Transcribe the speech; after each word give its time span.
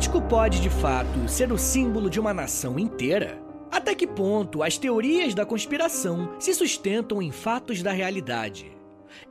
Político 0.00 0.22
pode, 0.30 0.62
de 0.62 0.70
fato, 0.70 1.28
ser 1.28 1.52
o 1.52 1.58
símbolo 1.58 2.08
de 2.08 2.18
uma 2.18 2.32
nação 2.32 2.78
inteira? 2.78 3.38
Até 3.70 3.94
que 3.94 4.06
ponto 4.06 4.62
as 4.62 4.78
teorias 4.78 5.34
da 5.34 5.44
conspiração 5.44 6.40
se 6.40 6.54
sustentam 6.54 7.20
em 7.20 7.30
fatos 7.30 7.82
da 7.82 7.92
realidade? 7.92 8.72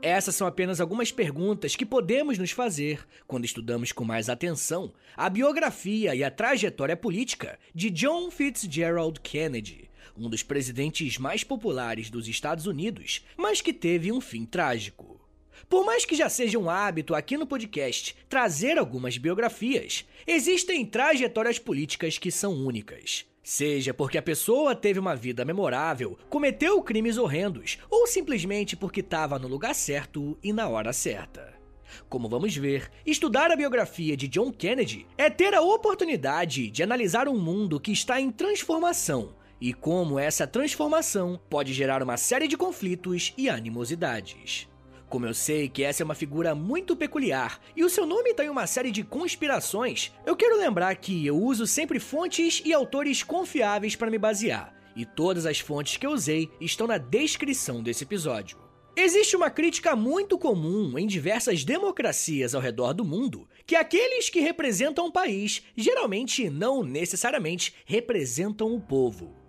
Essas 0.00 0.36
são 0.36 0.46
apenas 0.46 0.80
algumas 0.80 1.10
perguntas 1.10 1.74
que 1.74 1.84
podemos 1.84 2.38
nos 2.38 2.52
fazer 2.52 3.04
quando 3.26 3.46
estudamos 3.46 3.90
com 3.90 4.04
mais 4.04 4.28
atenção 4.28 4.92
a 5.16 5.28
biografia 5.28 6.14
e 6.14 6.22
a 6.22 6.30
trajetória 6.30 6.96
política 6.96 7.58
de 7.74 7.90
John 7.90 8.30
Fitzgerald 8.30 9.18
Kennedy, 9.22 9.90
um 10.16 10.30
dos 10.30 10.44
presidentes 10.44 11.18
mais 11.18 11.42
populares 11.42 12.10
dos 12.10 12.28
Estados 12.28 12.68
Unidos, 12.68 13.26
mas 13.36 13.60
que 13.60 13.72
teve 13.72 14.12
um 14.12 14.20
fim 14.20 14.44
trágico. 14.44 15.19
Por 15.68 15.84
mais 15.84 16.04
que 16.04 16.14
já 16.14 16.28
seja 16.28 16.58
um 16.58 16.70
hábito 16.70 17.14
aqui 17.14 17.36
no 17.36 17.46
podcast 17.46 18.16
trazer 18.28 18.78
algumas 18.78 19.16
biografias, 19.18 20.04
existem 20.26 20.84
trajetórias 20.84 21.58
políticas 21.58 22.18
que 22.18 22.30
são 22.30 22.52
únicas. 22.52 23.26
Seja 23.42 23.94
porque 23.94 24.18
a 24.18 24.22
pessoa 24.22 24.74
teve 24.74 24.98
uma 24.98 25.16
vida 25.16 25.44
memorável, 25.44 26.18
cometeu 26.28 26.80
crimes 26.82 27.16
horrendos, 27.16 27.78
ou 27.90 28.06
simplesmente 28.06 28.76
porque 28.76 29.00
estava 29.00 29.38
no 29.38 29.48
lugar 29.48 29.74
certo 29.74 30.38
e 30.42 30.52
na 30.52 30.68
hora 30.68 30.92
certa. 30.92 31.58
Como 32.08 32.28
vamos 32.28 32.54
ver, 32.56 32.90
estudar 33.04 33.50
a 33.50 33.56
biografia 33.56 34.16
de 34.16 34.28
John 34.28 34.52
Kennedy 34.52 35.06
é 35.18 35.28
ter 35.28 35.54
a 35.54 35.60
oportunidade 35.60 36.70
de 36.70 36.82
analisar 36.82 37.28
um 37.28 37.38
mundo 37.38 37.80
que 37.80 37.90
está 37.90 38.20
em 38.20 38.30
transformação 38.30 39.34
e 39.60 39.74
como 39.74 40.18
essa 40.18 40.46
transformação 40.46 41.38
pode 41.50 41.72
gerar 41.72 42.02
uma 42.02 42.16
série 42.16 42.48
de 42.48 42.56
conflitos 42.56 43.34
e 43.36 43.48
animosidades. 43.48 44.69
Como 45.10 45.26
eu 45.26 45.34
sei 45.34 45.68
que 45.68 45.82
essa 45.82 46.04
é 46.04 46.04
uma 46.04 46.14
figura 46.14 46.54
muito 46.54 46.94
peculiar 46.94 47.60
e 47.74 47.82
o 47.82 47.90
seu 47.90 48.06
nome 48.06 48.32
tem 48.32 48.48
uma 48.48 48.64
série 48.68 48.92
de 48.92 49.02
conspirações, 49.02 50.12
eu 50.24 50.36
quero 50.36 50.56
lembrar 50.56 50.94
que 50.94 51.26
eu 51.26 51.36
uso 51.36 51.66
sempre 51.66 51.98
fontes 51.98 52.62
e 52.64 52.72
autores 52.72 53.24
confiáveis 53.24 53.96
para 53.96 54.08
me 54.08 54.18
basear, 54.18 54.72
e 54.94 55.04
todas 55.04 55.46
as 55.46 55.58
fontes 55.58 55.96
que 55.96 56.06
eu 56.06 56.12
usei 56.12 56.48
estão 56.60 56.86
na 56.86 56.96
descrição 56.96 57.82
desse 57.82 58.04
episódio. 58.04 58.56
Existe 58.96 59.34
uma 59.34 59.50
crítica 59.50 59.96
muito 59.96 60.38
comum 60.38 60.96
em 60.96 61.08
diversas 61.08 61.64
democracias 61.64 62.54
ao 62.54 62.60
redor 62.62 62.92
do 62.92 63.04
mundo 63.04 63.48
que 63.66 63.74
aqueles 63.74 64.30
que 64.30 64.38
representam 64.38 65.08
o 65.08 65.12
país 65.12 65.60
geralmente 65.76 66.48
não 66.48 66.84
necessariamente 66.84 67.74
representam 67.84 68.72
o 68.72 68.80
povo. 68.80 69.39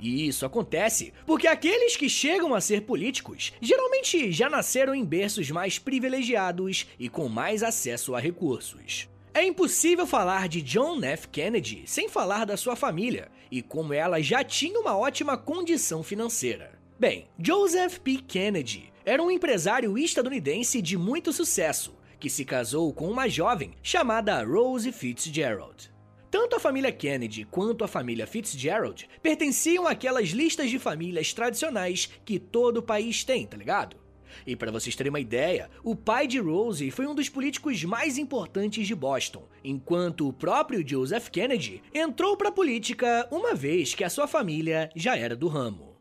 E 0.00 0.26
isso 0.26 0.46
acontece 0.46 1.12
porque 1.26 1.46
aqueles 1.46 1.96
que 1.96 2.08
chegam 2.08 2.54
a 2.54 2.60
ser 2.60 2.82
políticos 2.82 3.52
geralmente 3.60 4.32
já 4.32 4.48
nasceram 4.48 4.94
em 4.94 5.04
berços 5.04 5.50
mais 5.50 5.78
privilegiados 5.78 6.86
e 6.98 7.08
com 7.08 7.28
mais 7.28 7.62
acesso 7.62 8.14
a 8.14 8.20
recursos. 8.20 9.08
É 9.32 9.44
impossível 9.44 10.06
falar 10.06 10.48
de 10.48 10.60
John 10.60 11.02
F. 11.04 11.28
Kennedy 11.28 11.84
sem 11.86 12.08
falar 12.08 12.44
da 12.44 12.56
sua 12.56 12.74
família 12.74 13.30
e 13.50 13.62
como 13.62 13.92
ela 13.92 14.20
já 14.20 14.42
tinha 14.42 14.78
uma 14.80 14.96
ótima 14.96 15.36
condição 15.36 16.02
financeira. 16.02 16.78
Bem, 16.98 17.28
Joseph 17.38 17.98
P. 17.98 18.18
Kennedy 18.18 18.92
era 19.04 19.22
um 19.22 19.30
empresário 19.30 19.96
estadunidense 19.96 20.82
de 20.82 20.96
muito 20.96 21.32
sucesso 21.32 21.94
que 22.18 22.28
se 22.28 22.44
casou 22.44 22.92
com 22.92 23.10
uma 23.10 23.28
jovem 23.28 23.72
chamada 23.82 24.44
Rose 24.44 24.92
Fitzgerald. 24.92 25.89
Tanto 26.30 26.54
a 26.54 26.60
família 26.60 26.92
Kennedy 26.92 27.44
quanto 27.44 27.82
a 27.82 27.88
família 27.88 28.26
Fitzgerald 28.26 29.08
pertenciam 29.20 29.86
àquelas 29.86 30.28
listas 30.28 30.70
de 30.70 30.78
famílias 30.78 31.32
tradicionais 31.32 32.08
que 32.24 32.38
todo 32.38 32.82
país 32.82 33.24
tem, 33.24 33.44
tá 33.46 33.56
ligado? 33.56 33.96
E 34.46 34.54
para 34.54 34.70
vocês 34.70 34.94
terem 34.94 35.10
uma 35.10 35.18
ideia, 35.18 35.68
o 35.82 35.96
pai 35.96 36.28
de 36.28 36.38
Rose 36.38 36.88
foi 36.92 37.04
um 37.04 37.16
dos 37.16 37.28
políticos 37.28 37.82
mais 37.82 38.16
importantes 38.16 38.86
de 38.86 38.94
Boston, 38.94 39.48
enquanto 39.64 40.28
o 40.28 40.32
próprio 40.32 40.86
Joseph 40.86 41.28
Kennedy 41.30 41.82
entrou 41.92 42.36
para 42.36 42.48
a 42.48 42.52
política 42.52 43.26
uma 43.32 43.52
vez 43.52 43.92
que 43.92 44.04
a 44.04 44.10
sua 44.10 44.28
família 44.28 44.88
já 44.94 45.16
era 45.16 45.34
do 45.34 45.48
ramo. 45.48 45.96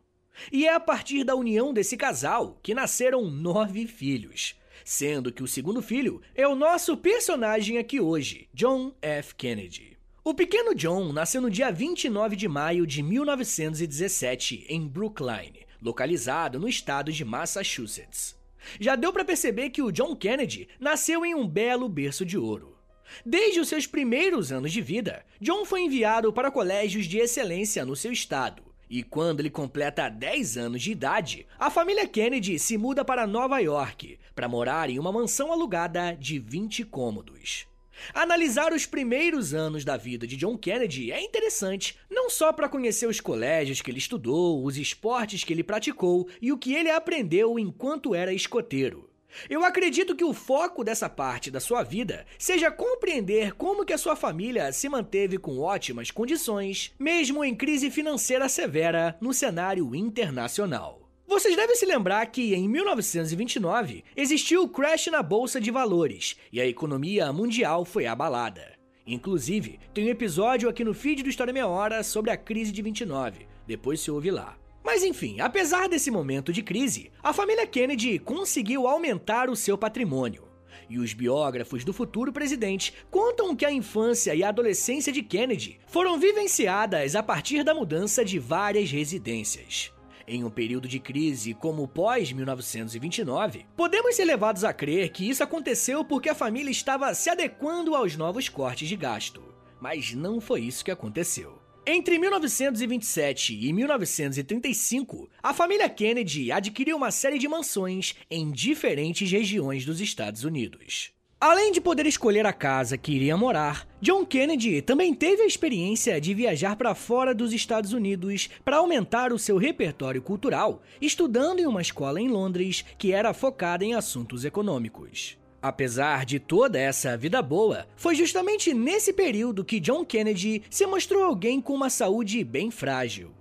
E 0.52 0.68
é 0.68 0.74
a 0.74 0.80
partir 0.80 1.24
da 1.24 1.36
união 1.36 1.74
desse 1.74 1.98
casal 1.98 2.60
que 2.62 2.76
nasceram 2.76 3.30
nove 3.32 3.88
filhos, 3.88 4.56
sendo 4.86 5.34
que 5.34 5.42
o 5.42 5.48
segundo 5.48 5.82
filho 5.82 6.22
é 6.36 6.48
o 6.48 6.56
nosso 6.56 6.96
personagem 6.96 7.80
aqui 7.80 8.00
hoje, 8.00 8.48
John 8.54 8.94
F. 9.02 9.34
Kennedy. 9.34 9.99
O 10.22 10.34
pequeno 10.34 10.76
John 10.76 11.14
nasceu 11.14 11.42
no 11.42 11.50
dia 11.50 11.72
29 11.72 12.36
de 12.36 12.46
maio 12.46 12.86
de 12.86 13.02
1917 13.02 14.66
em 14.68 14.86
Brookline, 14.86 15.66
localizado 15.82 16.60
no 16.60 16.68
estado 16.68 17.10
de 17.10 17.24
Massachusetts. 17.24 18.36
Já 18.82 18.98
deu 18.98 19.14
para 19.14 19.24
perceber 19.24 19.70
que 19.70 19.82
o 19.82 19.92
John 19.92 20.14
Kennedy 20.14 20.68
nasceu 20.78 21.26
em 21.26 21.34
um 21.34 21.48
belo 21.48 21.88
berço 21.88 22.26
de 22.26 22.38
ouro. 22.38 22.78
Desde 23.26 23.62
os 23.62 23.70
seus 23.70 23.88
primeiros 23.88 24.52
anos 24.52 24.74
de 24.74 24.82
vida, 24.82 25.26
John 25.40 25.64
foi 25.64 25.84
enviado 25.84 26.34
para 26.34 26.52
colégios 26.52 27.06
de 27.06 27.18
excelência 27.18 27.86
no 27.86 27.96
seu 27.96 28.12
estado. 28.12 28.62
E 28.90 29.02
quando 29.04 29.40
ele 29.40 29.50
completa 29.50 30.10
10 30.10 30.58
anos 30.58 30.82
de 30.82 30.92
idade, 30.92 31.48
a 31.58 31.70
família 31.70 32.06
Kennedy 32.06 32.60
se 32.60 32.78
muda 32.78 33.06
para 33.06 33.26
Nova 33.26 33.60
York 33.60 34.20
para 34.36 34.50
morar 34.50 34.90
em 34.90 35.00
uma 35.00 35.14
mansão 35.14 35.52
alugada 35.52 36.14
de 36.14 36.40
20 36.40 36.84
cômodos. 36.84 37.70
Analisar 38.14 38.74
os 38.74 38.86
primeiros 38.86 39.54
anos 39.54 39.86
da 39.86 39.98
vida 39.98 40.26
de 40.26 40.36
John 40.36 40.58
Kennedy 40.58 41.12
é 41.12 41.22
interessante, 41.22 41.98
não 42.10 42.30
só 42.30 42.52
para 42.52 42.70
conhecer 42.70 43.08
os 43.08 43.20
colégios 43.20 43.82
que 43.82 43.92
ele 43.92 44.00
estudou, 44.00 44.64
os 44.64 44.78
esportes 44.78 45.44
que 45.44 45.54
ele 45.54 45.64
praticou 45.64 46.28
e 46.42 46.52
o 46.52 46.58
que 46.58 46.74
ele 46.74 46.90
aprendeu 46.90 47.58
enquanto 47.58 48.16
era 48.16 48.34
escoteiro. 48.34 49.10
Eu 49.50 49.64
acredito 49.64 50.16
que 50.16 50.24
o 50.24 50.34
foco 50.34 50.84
dessa 50.84 51.08
parte 51.08 51.52
da 51.52 51.60
sua 51.60 51.84
vida 51.84 52.26
seja 52.38 52.72
compreender 52.72 53.54
como 53.54 53.86
que 53.86 53.94
a 53.94 53.98
sua 53.98 54.16
família 54.16 54.72
se 54.72 54.90
manteve 54.90 55.38
com 55.38 55.60
ótimas 55.60 56.12
condições, 56.12 56.94
mesmo 56.98 57.44
em 57.44 57.56
crise 57.56 57.92
financeira 57.92 58.50
severa 58.50 59.18
no 59.22 59.34
cenário 59.34 59.94
internacional. 59.94 61.09
Vocês 61.30 61.56
devem 61.56 61.76
se 61.76 61.86
lembrar 61.86 62.26
que 62.26 62.56
em 62.56 62.68
1929 62.68 64.04
existiu 64.16 64.64
o 64.64 64.68
crash 64.68 65.06
na 65.12 65.22
bolsa 65.22 65.62
de 65.62 65.70
valores 65.70 66.36
e 66.52 66.60
a 66.60 66.66
economia 66.66 67.32
mundial 67.32 67.86
foi 67.86 68.08
abalada. 68.08 68.74
Inclusive, 69.06 69.80
tem 69.94 70.06
um 70.06 70.10
episódio 70.10 70.68
aqui 70.68 70.84
no 70.84 70.92
feed 70.92 71.22
do 71.22 71.30
História 71.30 71.54
Meia 71.54 71.68
Hora 71.68 72.02
sobre 72.02 72.32
a 72.32 72.38
crise 72.38 72.72
de 72.72 72.82
29, 72.82 73.46
depois 73.68 74.00
se 74.00 74.10
ouve 74.10 74.32
lá. 74.32 74.58
Mas 74.84 75.04
enfim, 75.04 75.40
apesar 75.40 75.88
desse 75.88 76.10
momento 76.10 76.52
de 76.52 76.64
crise, 76.64 77.12
a 77.22 77.32
família 77.32 77.68
Kennedy 77.68 78.18
conseguiu 78.18 78.88
aumentar 78.88 79.52
o 79.52 79.56
seu 79.56 79.78
patrimônio. 79.78 80.48
E 80.90 80.98
os 80.98 81.14
biógrafos 81.14 81.86
do 81.86 81.94
futuro 81.94 82.34
presidente 82.34 82.92
contam 83.12 83.56
que 83.56 83.68
a 83.68 83.72
infância 83.72 84.34
e 84.34 84.44
a 84.44 84.50
adolescência 84.50 85.14
de 85.14 85.22
Kennedy 85.22 85.80
foram 85.86 86.20
vivenciadas 86.20 87.16
a 87.16 87.22
partir 87.22 87.64
da 87.64 87.76
mudança 87.76 88.26
de 88.26 88.40
várias 88.40 88.90
residências. 88.90 89.94
Em 90.32 90.44
um 90.44 90.50
período 90.52 90.88
de 90.88 91.00
crise 91.00 91.56
como 91.56 91.82
o 91.82 91.88
pós-1929, 91.88 93.66
podemos 93.76 94.16
ser 94.16 94.26
levados 94.26 94.64
a 94.64 94.72
crer 94.72 95.10
que 95.10 95.28
isso 95.28 95.42
aconteceu 95.42 96.06
porque 96.06 96.30
a 96.30 96.36
família 96.36 96.70
estava 96.70 97.12
se 97.16 97.32
adequando 97.32 97.96
aos 97.96 98.16
novos 98.16 98.48
cortes 98.48 98.88
de 98.88 98.96
gasto. 98.96 99.42
Mas 99.82 100.14
não 100.14 100.40
foi 100.40 100.62
isso 100.62 100.86
que 100.86 100.92
aconteceu. 100.92 101.60
Entre 101.84 102.20
1927 102.20 103.58
e 103.60 103.74
1935, 103.74 105.28
a 105.42 105.52
família 105.52 105.90
Kennedy 105.90 106.52
adquiriu 106.52 106.98
uma 106.98 107.10
série 107.10 107.40
de 107.40 107.48
mansões 107.48 108.14
em 108.30 108.52
diferentes 108.52 109.32
regiões 109.32 109.84
dos 109.84 110.00
Estados 110.00 110.44
Unidos. 110.44 111.12
Além 111.42 111.72
de 111.72 111.80
poder 111.80 112.06
escolher 112.06 112.46
a 112.46 112.52
casa 112.52 112.98
que 112.98 113.14
iria 113.14 113.38
morar, 113.38 113.88
John 114.02 114.26
Kennedy 114.26 114.82
também 114.82 115.14
teve 115.14 115.42
a 115.42 115.46
experiência 115.46 116.20
de 116.20 116.34
viajar 116.34 116.76
para 116.76 116.94
fora 116.94 117.34
dos 117.34 117.54
Estados 117.54 117.94
Unidos 117.94 118.50
para 118.66 118.76
aumentar 118.76 119.32
o 119.32 119.40
seu 119.40 119.56
repertório 119.56 120.22
cultural, 120.22 120.82
estudando 121.02 121.62
em 121.62 121.66
uma 121.66 121.82
escola 121.82 122.20
em 122.20 122.28
Londres 122.28 122.84
que 122.98 123.14
era 123.14 123.34
focada 123.34 123.86
em 123.86 123.94
assuntos 123.94 124.44
econômicos. 124.44 125.38
Apesar 125.62 126.26
de 126.26 126.40
toda 126.40 126.78
essa 126.78 127.16
vida 127.16 127.42
boa, 127.42 127.88
foi 127.96 128.16
justamente 128.16 128.74
nesse 128.74 129.14
período 129.14 129.64
que 129.64 129.80
John 129.80 130.04
Kennedy 130.04 130.64
se 130.70 130.86
mostrou 130.86 131.24
alguém 131.24 131.62
com 131.62 131.74
uma 131.74 131.90
saúde 131.90 132.44
bem 132.44 132.70
frágil. 132.70 133.32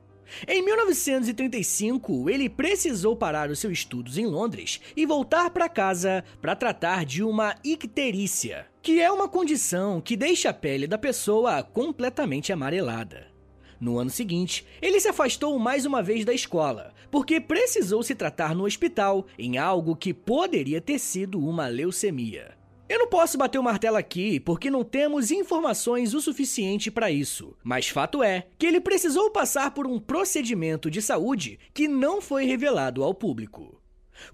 Em 0.47 0.63
1935, 0.63 2.29
ele 2.29 2.49
precisou 2.49 3.17
parar 3.17 3.51
os 3.51 3.59
seus 3.59 3.75
estudos 3.75 4.19
em 4.19 4.27
Londres 4.27 4.81
e 4.97 5.07
voltar 5.07 5.51
para 5.51 5.69
casa 5.69 6.25
para 6.41 6.57
tratar 6.57 7.05
de 7.05 7.23
uma 7.23 7.55
icterícia, 7.65 8.67
que 8.83 9.01
é 9.01 9.11
uma 9.11 9.29
condição 9.29 10.01
que 10.01 10.17
deixa 10.17 10.51
a 10.51 10.55
pele 10.55 10.87
da 10.87 10.99
pessoa 10.99 11.63
completamente 11.63 12.53
amarelada. 12.53 13.29
No 13.81 13.99
ano 13.99 14.11
seguinte, 14.11 14.67
ele 14.83 14.99
se 14.99 15.09
afastou 15.09 15.57
mais 15.59 15.87
uma 15.87 16.03
vez 16.03 16.25
da 16.25 16.33
escola, 16.33 16.93
porque 17.11 17.41
precisou 17.41 18.03
se 18.03 18.15
tratar 18.15 18.55
no 18.55 18.65
hospital 18.65 19.27
em 19.39 19.57
algo 19.57 19.95
que 19.95 20.13
poderia 20.13 20.81
ter 20.81 20.99
sido 20.99 21.39
uma 21.39 21.69
leucemia. 21.69 22.58
Eu 22.89 23.01
não 23.01 23.07
posso 23.07 23.37
bater 23.37 23.59
o 23.59 23.63
martelo 23.63 23.99
aqui 23.99 24.41
porque 24.41 24.71
não 24.71 24.83
temos 24.83 25.31
informações 25.31 26.15
o 26.15 26.23
suficiente 26.23 26.91
para 26.91 27.11
isso, 27.11 27.55
mas 27.63 27.89
fato 27.89 28.23
é 28.23 28.47
que 28.59 28.67
ele 28.67 28.81
precisou 28.81 29.31
passar 29.31 29.73
por 29.73 29.87
um 29.87 30.01
procedimento 30.01 30.91
de 30.91 31.03
saúde 31.03 31.59
que 31.75 31.87
não 31.87 32.23
foi 32.23 32.47
revelado 32.47 33.05
ao 33.05 33.13
público. 33.13 33.79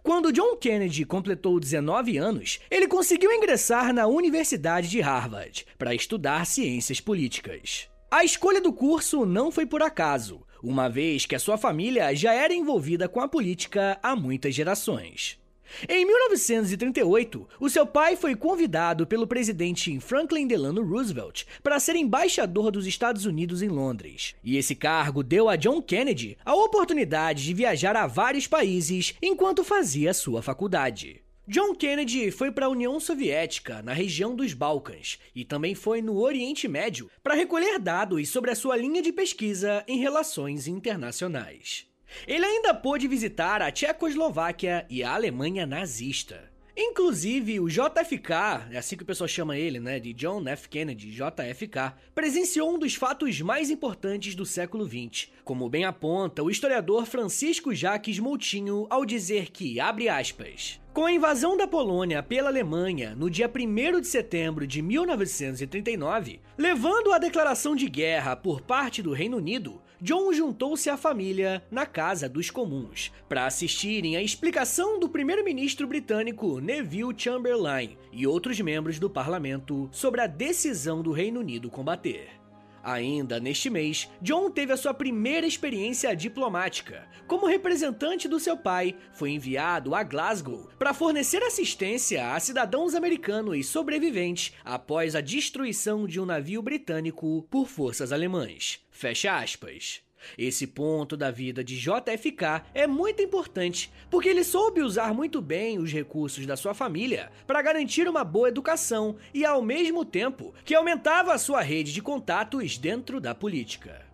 Quando 0.04 0.32
John 0.32 0.56
Kennedy 0.56 1.04
completou 1.04 1.58
19 1.58 2.16
anos, 2.16 2.60
ele 2.70 2.86
conseguiu 2.86 3.32
ingressar 3.32 3.92
na 3.92 4.06
Universidade 4.06 4.88
de 4.88 5.00
Harvard 5.00 5.66
para 5.76 5.92
estudar 5.92 6.46
ciências 6.46 7.00
políticas. 7.00 7.88
A 8.08 8.24
escolha 8.24 8.60
do 8.60 8.72
curso 8.72 9.26
não 9.26 9.50
foi 9.50 9.66
por 9.66 9.82
acaso, 9.82 10.46
uma 10.62 10.88
vez 10.88 11.26
que 11.26 11.34
a 11.34 11.40
sua 11.40 11.58
família 11.58 12.14
já 12.14 12.32
era 12.32 12.54
envolvida 12.54 13.08
com 13.08 13.20
a 13.20 13.26
política 13.26 13.98
há 14.00 14.14
muitas 14.14 14.54
gerações. 14.54 15.42
Em 15.88 16.04
1938, 16.04 17.48
o 17.58 17.68
seu 17.68 17.86
pai 17.86 18.16
foi 18.16 18.34
convidado 18.34 19.06
pelo 19.06 19.26
presidente 19.26 19.98
Franklin 20.00 20.46
Delano 20.46 20.82
Roosevelt 20.82 21.44
para 21.62 21.80
ser 21.80 21.96
embaixador 21.96 22.70
dos 22.70 22.86
Estados 22.86 23.26
Unidos 23.26 23.62
em 23.62 23.68
Londres. 23.68 24.34
E 24.42 24.56
esse 24.56 24.74
cargo 24.74 25.22
deu 25.22 25.48
a 25.48 25.56
John 25.56 25.82
Kennedy 25.82 26.36
a 26.44 26.54
oportunidade 26.54 27.44
de 27.44 27.54
viajar 27.54 27.96
a 27.96 28.06
vários 28.06 28.46
países 28.46 29.14
enquanto 29.22 29.64
fazia 29.64 30.14
sua 30.14 30.42
faculdade. 30.42 31.22
John 31.46 31.74
Kennedy 31.74 32.30
foi 32.30 32.50
para 32.50 32.64
a 32.64 32.70
União 32.70 32.98
Soviética, 32.98 33.82
na 33.82 33.92
região 33.92 34.34
dos 34.34 34.54
Balcãs, 34.54 35.18
e 35.34 35.44
também 35.44 35.74
foi 35.74 36.00
no 36.00 36.18
Oriente 36.18 36.66
Médio 36.66 37.10
para 37.22 37.34
recolher 37.34 37.78
dados 37.78 38.30
sobre 38.30 38.50
a 38.50 38.54
sua 38.54 38.78
linha 38.78 39.02
de 39.02 39.12
pesquisa 39.12 39.84
em 39.86 39.98
relações 39.98 40.66
internacionais. 40.66 41.86
Ele 42.26 42.44
ainda 42.44 42.74
pôde 42.74 43.08
visitar 43.08 43.62
a 43.62 43.70
Tchecoslováquia 43.70 44.86
e 44.88 45.02
a 45.02 45.14
Alemanha 45.14 45.66
nazista. 45.66 46.54
Inclusive, 46.76 47.60
o 47.60 47.68
JFK, 47.68 48.32
é 48.72 48.78
assim 48.78 48.96
que 48.96 49.04
o 49.04 49.06
pessoal 49.06 49.28
chama 49.28 49.56
ele, 49.56 49.78
né, 49.78 50.00
de 50.00 50.12
John 50.12 50.42
F. 50.48 50.68
Kennedy, 50.68 51.12
JFK, 51.12 51.94
presenciou 52.12 52.74
um 52.74 52.78
dos 52.80 52.96
fatos 52.96 53.40
mais 53.40 53.70
importantes 53.70 54.34
do 54.34 54.44
século 54.44 54.84
XX, 54.84 55.28
como 55.44 55.68
bem 55.68 55.84
aponta 55.84 56.42
o 56.42 56.50
historiador 56.50 57.06
Francisco 57.06 57.72
Jaques 57.72 58.18
Moutinho 58.18 58.88
ao 58.90 59.06
dizer 59.06 59.52
que, 59.52 59.78
abre 59.78 60.08
aspas, 60.08 60.80
com 60.92 61.06
a 61.06 61.12
invasão 61.12 61.56
da 61.56 61.68
Polônia 61.68 62.24
pela 62.24 62.48
Alemanha 62.48 63.14
no 63.14 63.30
dia 63.30 63.48
1 63.48 64.00
de 64.00 64.08
setembro 64.08 64.66
de 64.66 64.82
1939, 64.82 66.40
levando 66.58 67.12
à 67.12 67.18
declaração 67.18 67.76
de 67.76 67.88
guerra 67.88 68.34
por 68.34 68.60
parte 68.60 69.00
do 69.00 69.12
Reino 69.12 69.36
Unido, 69.36 69.80
John 70.04 70.34
juntou-se 70.34 70.90
à 70.90 70.98
família 70.98 71.64
na 71.70 71.86
Casa 71.86 72.28
dos 72.28 72.50
Comuns 72.50 73.10
para 73.26 73.46
assistirem 73.46 74.18
à 74.18 74.22
explicação 74.22 75.00
do 75.00 75.08
primeiro-ministro 75.08 75.86
britânico 75.86 76.60
Neville 76.60 77.14
Chamberlain 77.16 77.96
e 78.12 78.26
outros 78.26 78.60
membros 78.60 78.98
do 78.98 79.08
parlamento 79.08 79.88
sobre 79.90 80.20
a 80.20 80.26
decisão 80.26 81.00
do 81.00 81.10
Reino 81.10 81.40
Unido 81.40 81.70
combater. 81.70 82.43
Ainda 82.84 83.40
neste 83.40 83.70
mês, 83.70 84.10
John 84.20 84.50
teve 84.50 84.70
a 84.70 84.76
sua 84.76 84.92
primeira 84.92 85.46
experiência 85.46 86.14
diplomática. 86.14 87.08
Como 87.26 87.46
representante 87.46 88.28
do 88.28 88.38
seu 88.38 88.58
pai, 88.58 88.94
foi 89.14 89.30
enviado 89.30 89.94
a 89.94 90.02
Glasgow 90.02 90.68
para 90.78 90.92
fornecer 90.92 91.42
assistência 91.42 92.34
a 92.34 92.38
cidadãos 92.38 92.94
americanos 92.94 93.66
sobreviventes 93.68 94.52
após 94.62 95.16
a 95.16 95.22
destruição 95.22 96.06
de 96.06 96.20
um 96.20 96.26
navio 96.26 96.60
britânico 96.60 97.46
por 97.50 97.66
forças 97.66 98.12
alemãs. 98.12 98.80
Fecha 98.90 99.34
aspas. 99.34 100.02
Esse 100.36 100.66
ponto 100.66 101.16
da 101.16 101.30
vida 101.30 101.62
de 101.62 101.78
JFK 101.78 102.62
é 102.74 102.86
muito 102.86 103.22
importante, 103.22 103.92
porque 104.10 104.28
ele 104.28 104.44
soube 104.44 104.82
usar 104.82 105.14
muito 105.14 105.40
bem 105.40 105.78
os 105.78 105.92
recursos 105.92 106.46
da 106.46 106.56
sua 106.56 106.74
família 106.74 107.30
para 107.46 107.62
garantir 107.62 108.08
uma 108.08 108.24
boa 108.24 108.48
educação 108.48 109.16
e, 109.32 109.44
ao 109.44 109.62
mesmo 109.62 110.04
tempo, 110.04 110.54
que 110.64 110.74
aumentava 110.74 111.32
a 111.32 111.38
sua 111.38 111.62
rede 111.62 111.92
de 111.92 112.02
contatos 112.02 112.78
dentro 112.78 113.20
da 113.20 113.34
política. 113.34 114.04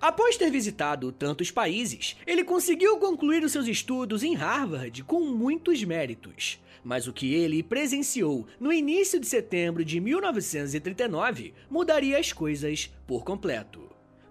Após 0.00 0.36
ter 0.36 0.50
visitado 0.50 1.10
tantos 1.10 1.50
países, 1.50 2.16
ele 2.26 2.44
conseguiu 2.44 2.98
concluir 2.98 3.42
os 3.42 3.52
seus 3.52 3.66
estudos 3.66 4.22
em 4.22 4.34
Harvard 4.34 5.02
com 5.04 5.20
muitos 5.20 5.82
méritos. 5.82 6.60
Mas 6.84 7.06
o 7.06 7.12
que 7.12 7.34
ele 7.34 7.62
presenciou 7.62 8.46
no 8.60 8.72
início 8.72 9.18
de 9.18 9.26
setembro 9.26 9.84
de 9.84 10.00
1939 10.00 11.54
mudaria 11.70 12.18
as 12.18 12.32
coisas 12.32 12.92
por 13.06 13.24
completo. 13.24 13.87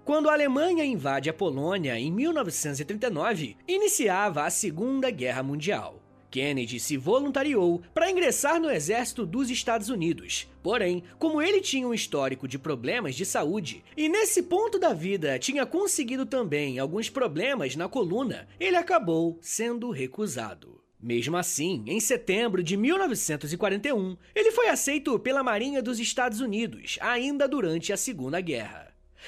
Quando 0.08 0.30
a 0.30 0.34
Alemanha 0.34 0.86
invade 0.86 1.30
a 1.30 1.34
Polônia 1.34 2.00
em 2.00 2.10
1939, 2.10 3.58
iniciava 3.68 4.46
a 4.46 4.50
Segunda 4.50 5.12
Guerra 5.12 5.44
Mundial. 5.44 6.02
Kennedy 6.32 6.80
se 6.80 6.96
voluntariou 6.96 7.82
para 7.94 8.10
ingressar 8.10 8.58
no 8.58 8.72
exército 8.72 9.26
dos 9.26 9.50
Estados 9.50 9.90
Unidos. 9.90 10.48
Porém, 10.64 11.04
como 11.20 11.42
ele 11.42 11.60
tinha 11.60 11.86
um 11.86 11.94
histórico 11.94 12.48
de 12.48 12.58
problemas 12.58 13.16
de 13.16 13.26
saúde 13.26 13.84
e 13.98 14.08
nesse 14.08 14.44
ponto 14.44 14.80
da 14.80 14.94
vida 14.94 15.38
tinha 15.38 15.66
conseguido 15.66 16.26
também 16.26 16.80
alguns 16.80 17.10
problemas 17.10 17.76
na 17.76 17.90
coluna, 17.90 18.48
ele 18.62 18.78
acabou 18.78 19.38
sendo 19.42 19.92
recusado. 19.92 20.82
Mesmo 21.02 21.36
assim, 21.36 21.84
em 21.86 22.00
setembro 22.00 22.64
de 22.64 22.78
1941, 22.78 24.16
ele 24.34 24.54
foi 24.54 24.70
aceito 24.70 25.20
pela 25.20 25.44
Marinha 25.44 25.82
dos 25.82 26.00
Estados 26.00 26.40
Unidos, 26.40 26.98
ainda 27.02 27.46
durante 27.46 27.92
a 27.92 27.98
Segunda 27.98 28.40
Guerra. 28.40 28.87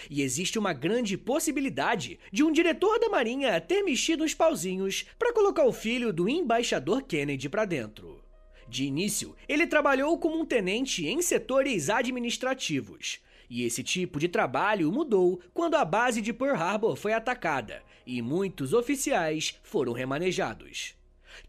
E 0.10 0.22
existe 0.22 0.60
uma 0.60 0.74
grande 0.74 1.18
possibilidade 1.18 2.20
de 2.32 2.44
um 2.44 2.52
diretor 2.52 3.00
da 3.00 3.10
Marinha 3.10 3.60
ter 3.60 3.82
mexido 3.82 4.24
os 4.24 4.34
pauzinhos 4.34 5.06
para 5.18 5.34
colocar 5.34 5.66
o 5.66 5.74
filho 5.74 6.14
do 6.14 6.30
embaixador 6.30 7.02
Kennedy 7.02 7.50
para 7.50 7.66
dentro. 7.66 8.24
De 8.68 8.86
início, 8.86 9.36
ele 9.48 9.66
trabalhou 9.66 10.18
como 10.20 10.40
um 10.40 10.46
tenente 10.46 11.08
em 11.08 11.22
setores 11.22 11.90
administrativos. 11.90 13.20
E 13.50 13.64
esse 13.64 13.82
tipo 13.82 14.20
de 14.20 14.28
trabalho 14.28 14.92
mudou 14.92 15.42
quando 15.54 15.76
a 15.76 15.84
base 15.84 16.22
de 16.22 16.32
Pearl 16.32 16.56
Harbor 16.56 16.96
foi 16.96 17.14
atacada 17.14 17.82
e 18.06 18.22
muitos 18.22 18.74
oficiais 18.74 19.60
foram 19.64 19.92
remanejados. 19.92 20.96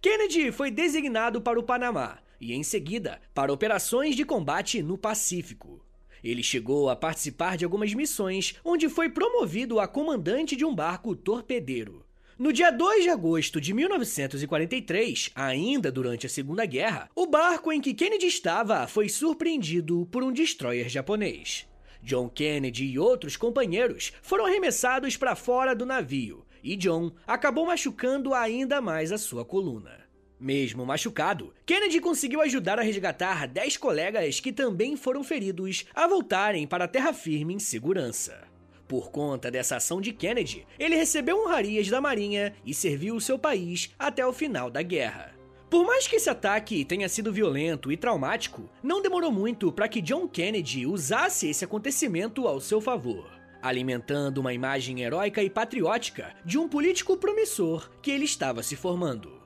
Kennedy 0.00 0.50
foi 0.50 0.70
designado 0.70 1.40
para 1.42 1.60
o 1.60 1.62
Panamá 1.62 2.18
e, 2.40 2.54
em 2.54 2.62
seguida, 2.62 3.20
para 3.34 3.52
operações 3.52 4.16
de 4.16 4.24
combate 4.24 4.82
no 4.82 4.96
Pacífico. 4.96 5.84
Ele 6.22 6.42
chegou 6.42 6.88
a 6.88 6.96
participar 6.96 7.56
de 7.56 7.64
algumas 7.64 7.94
missões, 7.94 8.54
onde 8.64 8.88
foi 8.88 9.08
promovido 9.08 9.80
a 9.80 9.88
comandante 9.88 10.54
de 10.56 10.64
um 10.64 10.74
barco 10.74 11.14
torpedeiro. 11.16 12.04
No 12.38 12.52
dia 12.52 12.70
2 12.70 13.02
de 13.02 13.10
agosto 13.10 13.60
de 13.60 13.74
1943, 13.74 15.30
ainda 15.34 15.92
durante 15.92 16.26
a 16.26 16.30
Segunda 16.30 16.64
Guerra, 16.64 17.10
o 17.14 17.26
barco 17.26 17.70
em 17.70 17.82
que 17.82 17.92
Kennedy 17.92 18.26
estava 18.26 18.86
foi 18.86 19.10
surpreendido 19.10 20.08
por 20.10 20.22
um 20.22 20.32
destroyer 20.32 20.88
japonês. 20.88 21.66
John 22.02 22.30
Kennedy 22.30 22.86
e 22.86 22.98
outros 22.98 23.36
companheiros 23.36 24.12
foram 24.22 24.46
arremessados 24.46 25.18
para 25.18 25.36
fora 25.36 25.74
do 25.74 25.84
navio, 25.84 26.46
e 26.62 26.76
John 26.76 27.12
acabou 27.26 27.66
machucando 27.66 28.32
ainda 28.32 28.80
mais 28.80 29.12
a 29.12 29.18
sua 29.18 29.44
coluna. 29.44 29.99
Mesmo 30.40 30.86
machucado, 30.86 31.52
Kennedy 31.66 32.00
conseguiu 32.00 32.40
ajudar 32.40 32.78
a 32.78 32.82
resgatar 32.82 33.46
10 33.46 33.76
colegas 33.76 34.40
que 34.40 34.50
também 34.50 34.96
foram 34.96 35.22
feridos 35.22 35.84
a 35.94 36.06
voltarem 36.06 36.66
para 36.66 36.84
a 36.84 36.88
terra 36.88 37.12
firme 37.12 37.52
em 37.52 37.58
segurança. 37.58 38.48
Por 38.88 39.10
conta 39.10 39.50
dessa 39.50 39.76
ação 39.76 40.00
de 40.00 40.14
Kennedy, 40.14 40.66
ele 40.78 40.96
recebeu 40.96 41.44
honrarias 41.44 41.90
da 41.90 42.00
Marinha 42.00 42.54
e 42.64 42.72
serviu 42.72 43.14
o 43.14 43.20
seu 43.20 43.38
país 43.38 43.90
até 43.98 44.26
o 44.26 44.32
final 44.32 44.70
da 44.70 44.80
guerra. 44.80 45.34
Por 45.68 45.84
mais 45.86 46.08
que 46.08 46.16
esse 46.16 46.30
ataque 46.30 46.86
tenha 46.86 47.08
sido 47.08 47.32
violento 47.32 47.92
e 47.92 47.96
traumático, 47.96 48.68
não 48.82 49.02
demorou 49.02 49.30
muito 49.30 49.70
para 49.70 49.88
que 49.88 50.00
John 50.00 50.26
Kennedy 50.26 50.86
usasse 50.86 51.50
esse 51.50 51.66
acontecimento 51.66 52.48
ao 52.48 52.60
seu 52.60 52.80
favor, 52.80 53.30
alimentando 53.60 54.38
uma 54.38 54.54
imagem 54.54 55.02
heróica 55.02 55.42
e 55.42 55.50
patriótica 55.50 56.34
de 56.46 56.56
um 56.56 56.66
político 56.66 57.16
promissor 57.18 57.90
que 58.00 58.10
ele 58.10 58.24
estava 58.24 58.62
se 58.62 58.74
formando. 58.74 59.39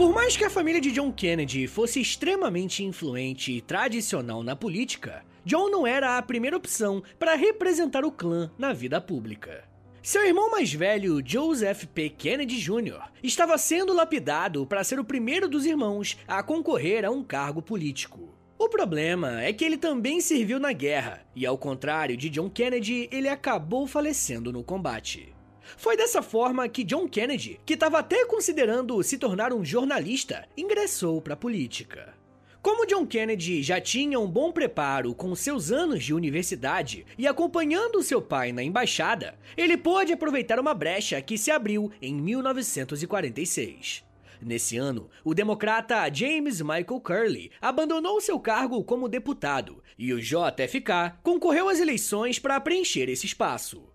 Por 0.00 0.14
mais 0.14 0.34
que 0.34 0.44
a 0.44 0.48
família 0.48 0.80
de 0.80 0.90
John 0.92 1.12
Kennedy 1.12 1.66
fosse 1.66 2.00
extremamente 2.00 2.82
influente 2.82 3.52
e 3.52 3.60
tradicional 3.60 4.42
na 4.42 4.56
política, 4.56 5.22
John 5.44 5.68
não 5.68 5.86
era 5.86 6.16
a 6.16 6.22
primeira 6.22 6.56
opção 6.56 7.02
para 7.18 7.34
representar 7.34 8.02
o 8.02 8.10
clã 8.10 8.50
na 8.56 8.72
vida 8.72 8.98
pública. 8.98 9.62
Seu 10.02 10.24
irmão 10.24 10.50
mais 10.50 10.72
velho, 10.72 11.20
Joseph 11.22 11.84
P. 11.84 12.08
Kennedy 12.08 12.58
Jr., 12.58 13.10
estava 13.22 13.58
sendo 13.58 13.92
lapidado 13.92 14.64
para 14.64 14.82
ser 14.82 14.98
o 14.98 15.04
primeiro 15.04 15.46
dos 15.46 15.66
irmãos 15.66 16.16
a 16.26 16.42
concorrer 16.42 17.04
a 17.04 17.10
um 17.10 17.22
cargo 17.22 17.60
político. 17.60 18.34
O 18.58 18.70
problema 18.70 19.42
é 19.42 19.52
que 19.52 19.66
ele 19.66 19.76
também 19.76 20.18
serviu 20.22 20.58
na 20.58 20.72
guerra, 20.72 21.26
e 21.36 21.44
ao 21.44 21.58
contrário 21.58 22.16
de 22.16 22.30
John 22.30 22.48
Kennedy, 22.48 23.06
ele 23.12 23.28
acabou 23.28 23.86
falecendo 23.86 24.50
no 24.50 24.64
combate. 24.64 25.34
Foi 25.76 25.96
dessa 25.96 26.22
forma 26.22 26.68
que 26.68 26.84
John 26.84 27.08
Kennedy, 27.08 27.60
que 27.64 27.74
estava 27.74 27.98
até 27.98 28.24
considerando 28.24 29.02
se 29.02 29.18
tornar 29.18 29.52
um 29.52 29.64
jornalista, 29.64 30.46
ingressou 30.56 31.20
para 31.20 31.34
a 31.34 31.36
política. 31.36 32.14
Como 32.62 32.86
John 32.86 33.06
Kennedy 33.06 33.62
já 33.62 33.80
tinha 33.80 34.20
um 34.20 34.30
bom 34.30 34.52
preparo 34.52 35.14
com 35.14 35.34
seus 35.34 35.72
anos 35.72 36.04
de 36.04 36.12
universidade 36.12 37.06
e 37.16 37.26
acompanhando 37.26 38.02
seu 38.02 38.20
pai 38.20 38.52
na 38.52 38.62
embaixada, 38.62 39.38
ele 39.56 39.78
pôde 39.78 40.12
aproveitar 40.12 40.60
uma 40.60 40.74
brecha 40.74 41.22
que 41.22 41.38
se 41.38 41.50
abriu 41.50 41.90
em 42.02 42.14
1946. 42.14 44.04
Nesse 44.42 44.76
ano, 44.76 45.08
o 45.24 45.34
democrata 45.34 46.12
James 46.12 46.60
Michael 46.60 47.00
Curley 47.00 47.50
abandonou 47.60 48.20
seu 48.20 48.38
cargo 48.38 48.84
como 48.84 49.08
deputado 49.08 49.82
e 49.98 50.12
o 50.12 50.20
JFK 50.20 51.14
concorreu 51.22 51.68
às 51.68 51.80
eleições 51.80 52.38
para 52.38 52.60
preencher 52.60 53.08
esse 53.08 53.24
espaço. 53.24 53.89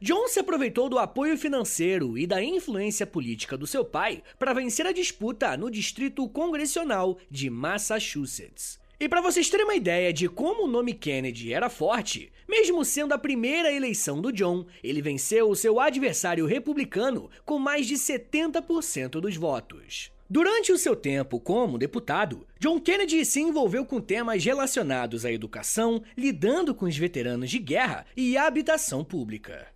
John 0.00 0.28
se 0.28 0.38
aproveitou 0.38 0.88
do 0.88 0.96
apoio 0.96 1.36
financeiro 1.36 2.16
e 2.16 2.24
da 2.24 2.42
influência 2.42 3.04
política 3.04 3.56
do 3.58 3.66
seu 3.66 3.84
pai 3.84 4.22
para 4.38 4.52
vencer 4.52 4.86
a 4.86 4.92
disputa 4.92 5.56
no 5.56 5.68
distrito 5.68 6.28
congressional 6.28 7.18
de 7.28 7.50
Massachusetts. 7.50 8.78
E 9.00 9.08
para 9.08 9.20
vocês 9.20 9.50
terem 9.50 9.66
uma 9.66 9.74
ideia 9.74 10.12
de 10.12 10.28
como 10.28 10.64
o 10.64 10.68
nome 10.68 10.94
Kennedy 10.94 11.52
era 11.52 11.68
forte, 11.68 12.30
mesmo 12.48 12.84
sendo 12.84 13.12
a 13.12 13.18
primeira 13.18 13.72
eleição 13.72 14.20
do 14.20 14.32
John, 14.32 14.66
ele 14.84 15.02
venceu 15.02 15.50
o 15.50 15.56
seu 15.56 15.80
adversário 15.80 16.46
republicano 16.46 17.28
com 17.44 17.58
mais 17.58 17.84
de 17.84 17.94
70% 17.94 19.20
dos 19.20 19.36
votos. 19.36 20.12
Durante 20.30 20.70
o 20.70 20.78
seu 20.78 20.94
tempo 20.94 21.40
como 21.40 21.78
deputado, 21.78 22.46
John 22.60 22.78
Kennedy 22.78 23.24
se 23.24 23.40
envolveu 23.40 23.84
com 23.84 24.00
temas 24.00 24.44
relacionados 24.44 25.24
à 25.24 25.32
educação, 25.32 26.02
lidando 26.16 26.72
com 26.72 26.84
os 26.84 26.96
veteranos 26.96 27.50
de 27.50 27.58
guerra 27.58 28.06
e 28.16 28.36
habitação 28.36 29.02
pública. 29.02 29.66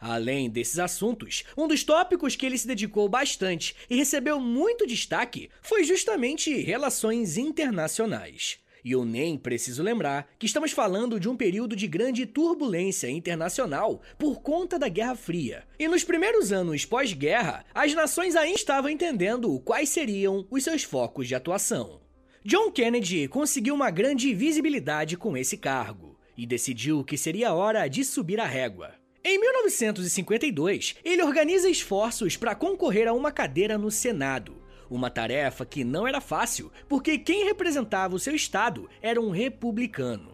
Além 0.00 0.48
desses 0.48 0.78
assuntos, 0.78 1.44
um 1.56 1.66
dos 1.66 1.84
tópicos 1.84 2.36
que 2.36 2.46
ele 2.46 2.58
se 2.58 2.66
dedicou 2.66 3.08
bastante 3.08 3.74
e 3.88 3.96
recebeu 3.96 4.40
muito 4.40 4.86
destaque 4.86 5.50
foi 5.62 5.84
justamente 5.84 6.54
relações 6.62 7.36
internacionais. 7.36 8.58
E 8.84 8.92
eu 8.92 9.04
nem 9.04 9.36
preciso 9.36 9.82
lembrar 9.82 10.28
que 10.38 10.46
estamos 10.46 10.72
falando 10.72 11.18
de 11.18 11.28
um 11.28 11.36
período 11.36 11.74
de 11.74 11.86
grande 11.86 12.24
turbulência 12.26 13.10
internacional 13.10 14.00
por 14.16 14.40
conta 14.40 14.78
da 14.78 14.88
Guerra 14.88 15.16
Fria. 15.16 15.64
E 15.78 15.88
nos 15.88 16.04
primeiros 16.04 16.52
anos 16.52 16.84
pós-guerra, 16.84 17.64
as 17.74 17.92
nações 17.94 18.36
ainda 18.36 18.56
estavam 18.56 18.90
entendendo 18.90 19.58
quais 19.60 19.88
seriam 19.88 20.46
os 20.50 20.64
seus 20.64 20.84
focos 20.84 21.28
de 21.28 21.34
atuação. 21.34 22.00
John 22.44 22.70
Kennedy 22.70 23.28
conseguiu 23.28 23.74
uma 23.74 23.90
grande 23.90 24.32
visibilidade 24.32 25.16
com 25.16 25.36
esse 25.36 25.56
cargo 25.56 26.18
e 26.36 26.46
decidiu 26.46 27.04
que 27.04 27.18
seria 27.18 27.52
hora 27.52 27.86
de 27.88 28.04
subir 28.04 28.40
a 28.40 28.46
régua. 28.46 28.94
Em 29.30 29.38
1952, 29.38 30.96
ele 31.04 31.22
organiza 31.22 31.68
esforços 31.68 32.34
para 32.34 32.54
concorrer 32.54 33.06
a 33.06 33.12
uma 33.12 33.30
cadeira 33.30 33.76
no 33.76 33.90
Senado. 33.90 34.56
Uma 34.88 35.10
tarefa 35.10 35.66
que 35.66 35.84
não 35.84 36.08
era 36.08 36.18
fácil, 36.18 36.72
porque 36.88 37.18
quem 37.18 37.44
representava 37.44 38.16
o 38.16 38.18
seu 38.18 38.34
estado 38.34 38.88
era 39.02 39.20
um 39.20 39.28
republicano. 39.28 40.30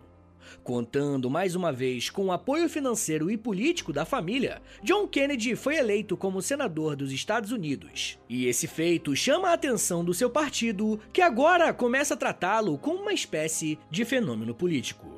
Contando 0.62 1.28
mais 1.28 1.56
uma 1.56 1.72
vez 1.72 2.08
com 2.08 2.26
o 2.26 2.32
apoio 2.32 2.68
financeiro 2.68 3.28
e 3.28 3.36
político 3.36 3.92
da 3.92 4.04
família, 4.04 4.62
John 4.80 5.08
Kennedy 5.08 5.56
foi 5.56 5.74
eleito 5.74 6.16
como 6.16 6.40
senador 6.40 6.94
dos 6.94 7.10
Estados 7.10 7.50
Unidos. 7.50 8.16
E 8.28 8.46
esse 8.46 8.68
feito 8.68 9.16
chama 9.16 9.48
a 9.48 9.54
atenção 9.54 10.04
do 10.04 10.14
seu 10.14 10.30
partido, 10.30 11.00
que 11.12 11.20
agora 11.20 11.74
começa 11.74 12.14
a 12.14 12.16
tratá-lo 12.16 12.78
como 12.78 13.02
uma 13.02 13.12
espécie 13.12 13.76
de 13.90 14.04
fenômeno 14.04 14.54
político. 14.54 15.13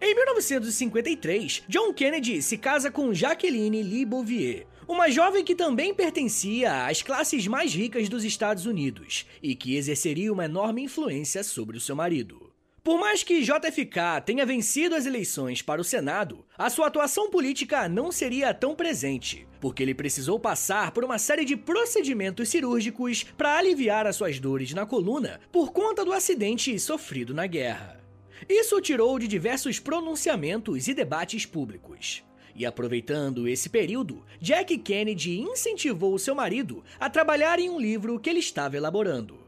Em 0.00 0.14
1953, 0.14 1.64
John 1.68 1.92
Kennedy 1.92 2.42
se 2.42 2.58
casa 2.58 2.90
com 2.90 3.14
Jacqueline 3.14 3.82
Lee 3.82 4.04
Bouvier, 4.04 4.66
uma 4.86 5.10
jovem 5.10 5.42
que 5.42 5.54
também 5.54 5.94
pertencia 5.94 6.86
às 6.86 7.00
classes 7.00 7.46
mais 7.46 7.74
ricas 7.74 8.08
dos 8.08 8.22
Estados 8.22 8.66
Unidos 8.66 9.26
e 9.42 9.54
que 9.54 9.74
exerceria 9.74 10.32
uma 10.32 10.44
enorme 10.44 10.82
influência 10.82 11.42
sobre 11.42 11.78
o 11.78 11.80
seu 11.80 11.96
marido. 11.96 12.52
Por 12.84 13.00
mais 13.00 13.24
que 13.24 13.42
JFK 13.42 14.20
tenha 14.24 14.46
vencido 14.46 14.94
as 14.94 15.06
eleições 15.06 15.60
para 15.60 15.80
o 15.80 15.84
Senado, 15.84 16.44
a 16.56 16.70
sua 16.70 16.86
atuação 16.86 17.30
política 17.30 17.88
não 17.88 18.12
seria 18.12 18.54
tão 18.54 18.76
presente, 18.76 19.44
porque 19.60 19.82
ele 19.82 19.94
precisou 19.94 20.38
passar 20.38 20.92
por 20.92 21.04
uma 21.04 21.18
série 21.18 21.44
de 21.44 21.56
procedimentos 21.56 22.48
cirúrgicos 22.48 23.24
para 23.36 23.56
aliviar 23.56 24.06
as 24.06 24.14
suas 24.14 24.38
dores 24.38 24.72
na 24.72 24.86
coluna 24.86 25.40
por 25.50 25.72
conta 25.72 26.04
do 26.04 26.12
acidente 26.12 26.78
sofrido 26.78 27.34
na 27.34 27.46
guerra. 27.46 27.95
Isso 28.48 28.76
o 28.76 28.80
tirou 28.80 29.18
de 29.18 29.26
diversos 29.26 29.78
pronunciamentos 29.78 30.88
e 30.88 30.94
debates 30.94 31.46
públicos. 31.46 32.22
E 32.54 32.64
aproveitando 32.64 33.46
esse 33.46 33.68
período, 33.68 34.24
Jack 34.40 34.78
Kennedy 34.78 35.40
incentivou 35.40 36.18
seu 36.18 36.34
marido 36.34 36.82
a 36.98 37.10
trabalhar 37.10 37.58
em 37.58 37.68
um 37.68 37.78
livro 37.78 38.18
que 38.18 38.30
ele 38.30 38.38
estava 38.38 38.76
elaborando. 38.76 39.46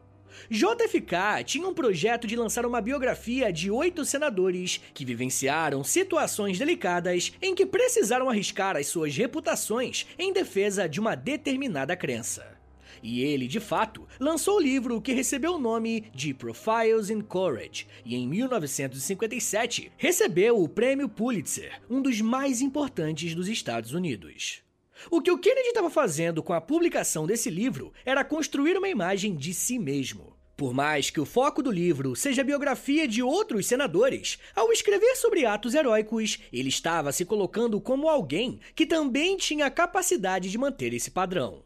JFK 0.50 1.45
tinha 1.45 1.66
um 1.66 1.75
projeto 1.75 2.26
de 2.26 2.37
lançar 2.37 2.64
uma 2.64 2.80
biografia 2.80 3.52
de 3.52 3.71
oito 3.71 4.04
senadores 4.04 4.80
que 4.95 5.04
vivenciaram 5.04 5.83
situações 5.83 6.59
delicadas 6.59 7.33
em 7.42 7.54
que 7.54 7.66
precisaram 7.66 8.28
arriscar 8.28 8.76
as 8.76 8.87
suas 8.87 9.16
reputações 9.16 10.07
em 10.18 10.33
defesa 10.33 10.88
de 10.88 11.00
uma 11.00 11.14
determinada 11.14 11.97
crença. 11.97 12.57
E 13.02 13.23
ele, 13.23 13.47
de 13.47 13.61
fato, 13.61 14.07
lançou 14.19 14.57
o 14.57 14.61
livro 14.61 15.00
que 15.00 15.12
recebeu 15.12 15.55
o 15.55 15.61
nome 15.61 16.05
de 16.14 16.35
Profiles 16.35 17.11
in 17.11 17.21
Courage 17.21 17.87
e 18.05 18.17
em 18.17 18.26
1957 18.26 19.93
recebeu 19.97 20.62
o 20.62 20.69
Prêmio 20.69 21.09
Pulitzer, 21.09 21.81
um 21.88 22.02
dos 22.02 22.21
mais 22.21 22.61
importantes 22.61 23.35
dos 23.35 23.49
Estados 23.49 23.93
Unidos. 23.93 24.62
O 25.11 25.23
que 25.23 25.31
o 25.31 25.38
Kennedy 25.38 25.69
estava 25.69 25.88
fazendo 25.88 26.43
com 26.43 26.52
a 26.52 26.61
publicação 26.61 27.26
desse 27.26 27.50
livro 27.50 27.93
era 28.05 28.25
construir 28.25 28.76
uma 28.76 28.88
imagem 28.88 29.37
de 29.37 29.55
si 29.55 29.78
mesmo. 29.78 30.37
Por 30.57 30.75
mais 30.75 31.09
que 31.09 31.21
o 31.21 31.25
foco 31.25 31.62
do 31.62 31.71
livro 31.71 32.17
seja 32.17 32.43
a 32.43 32.45
biografia 32.45 33.07
de 33.07 33.23
outros 33.23 33.67
senadores, 33.67 34.40
ao 34.57 34.73
escrever 34.73 35.14
sobre 35.14 35.47
atos 35.47 35.73
heróicos, 35.73 36.40
ele 36.52 36.69
estava 36.69 37.12
se 37.12 37.25
colocando 37.25 37.81
como 37.81 38.09
alguém 38.09 38.59
que 38.75 38.85
também 38.85 39.37
tinha 39.37 39.67
a 39.67 39.71
capacidade 39.71 40.50
de 40.50 40.59
manter 40.59 40.93
esse 40.93 41.12
padrão. 41.12 41.62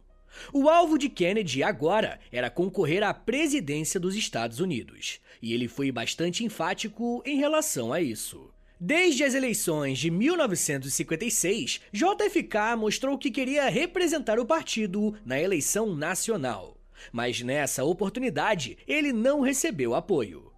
O 0.53 0.69
alvo 0.69 0.99
de 0.99 1.09
Kennedy 1.09 1.63
agora 1.63 2.19
era 2.31 2.51
concorrer 2.51 3.03
à 3.03 3.13
presidência 3.13 3.99
dos 3.99 4.17
Estados 4.17 4.61
Unidos, 4.61 5.21
e 5.41 5.53
ele 5.53 5.69
foi 5.69 5.91
bastante 5.91 6.45
enfático 6.45 7.23
em 7.25 7.37
relação 7.37 7.93
a 7.93 8.01
isso. 8.01 8.51
Desde 8.81 9.23
as 9.23 9.35
eleições 9.35 9.99
de 9.99 10.11
1956, 10.11 11.81
JFK 11.93 12.77
mostrou 12.77 13.17
que 13.17 13.31
queria 13.31 13.69
representar 13.69 14.41
o 14.41 14.47
partido 14.47 15.15
na 15.25 15.41
eleição 15.41 15.95
nacional. 15.95 16.77
Mas 17.13 17.41
nessa 17.41 17.85
oportunidade, 17.85 18.77
ele 18.87 19.13
não 19.13 19.41
recebeu 19.41 19.95
apoio. 19.95 20.53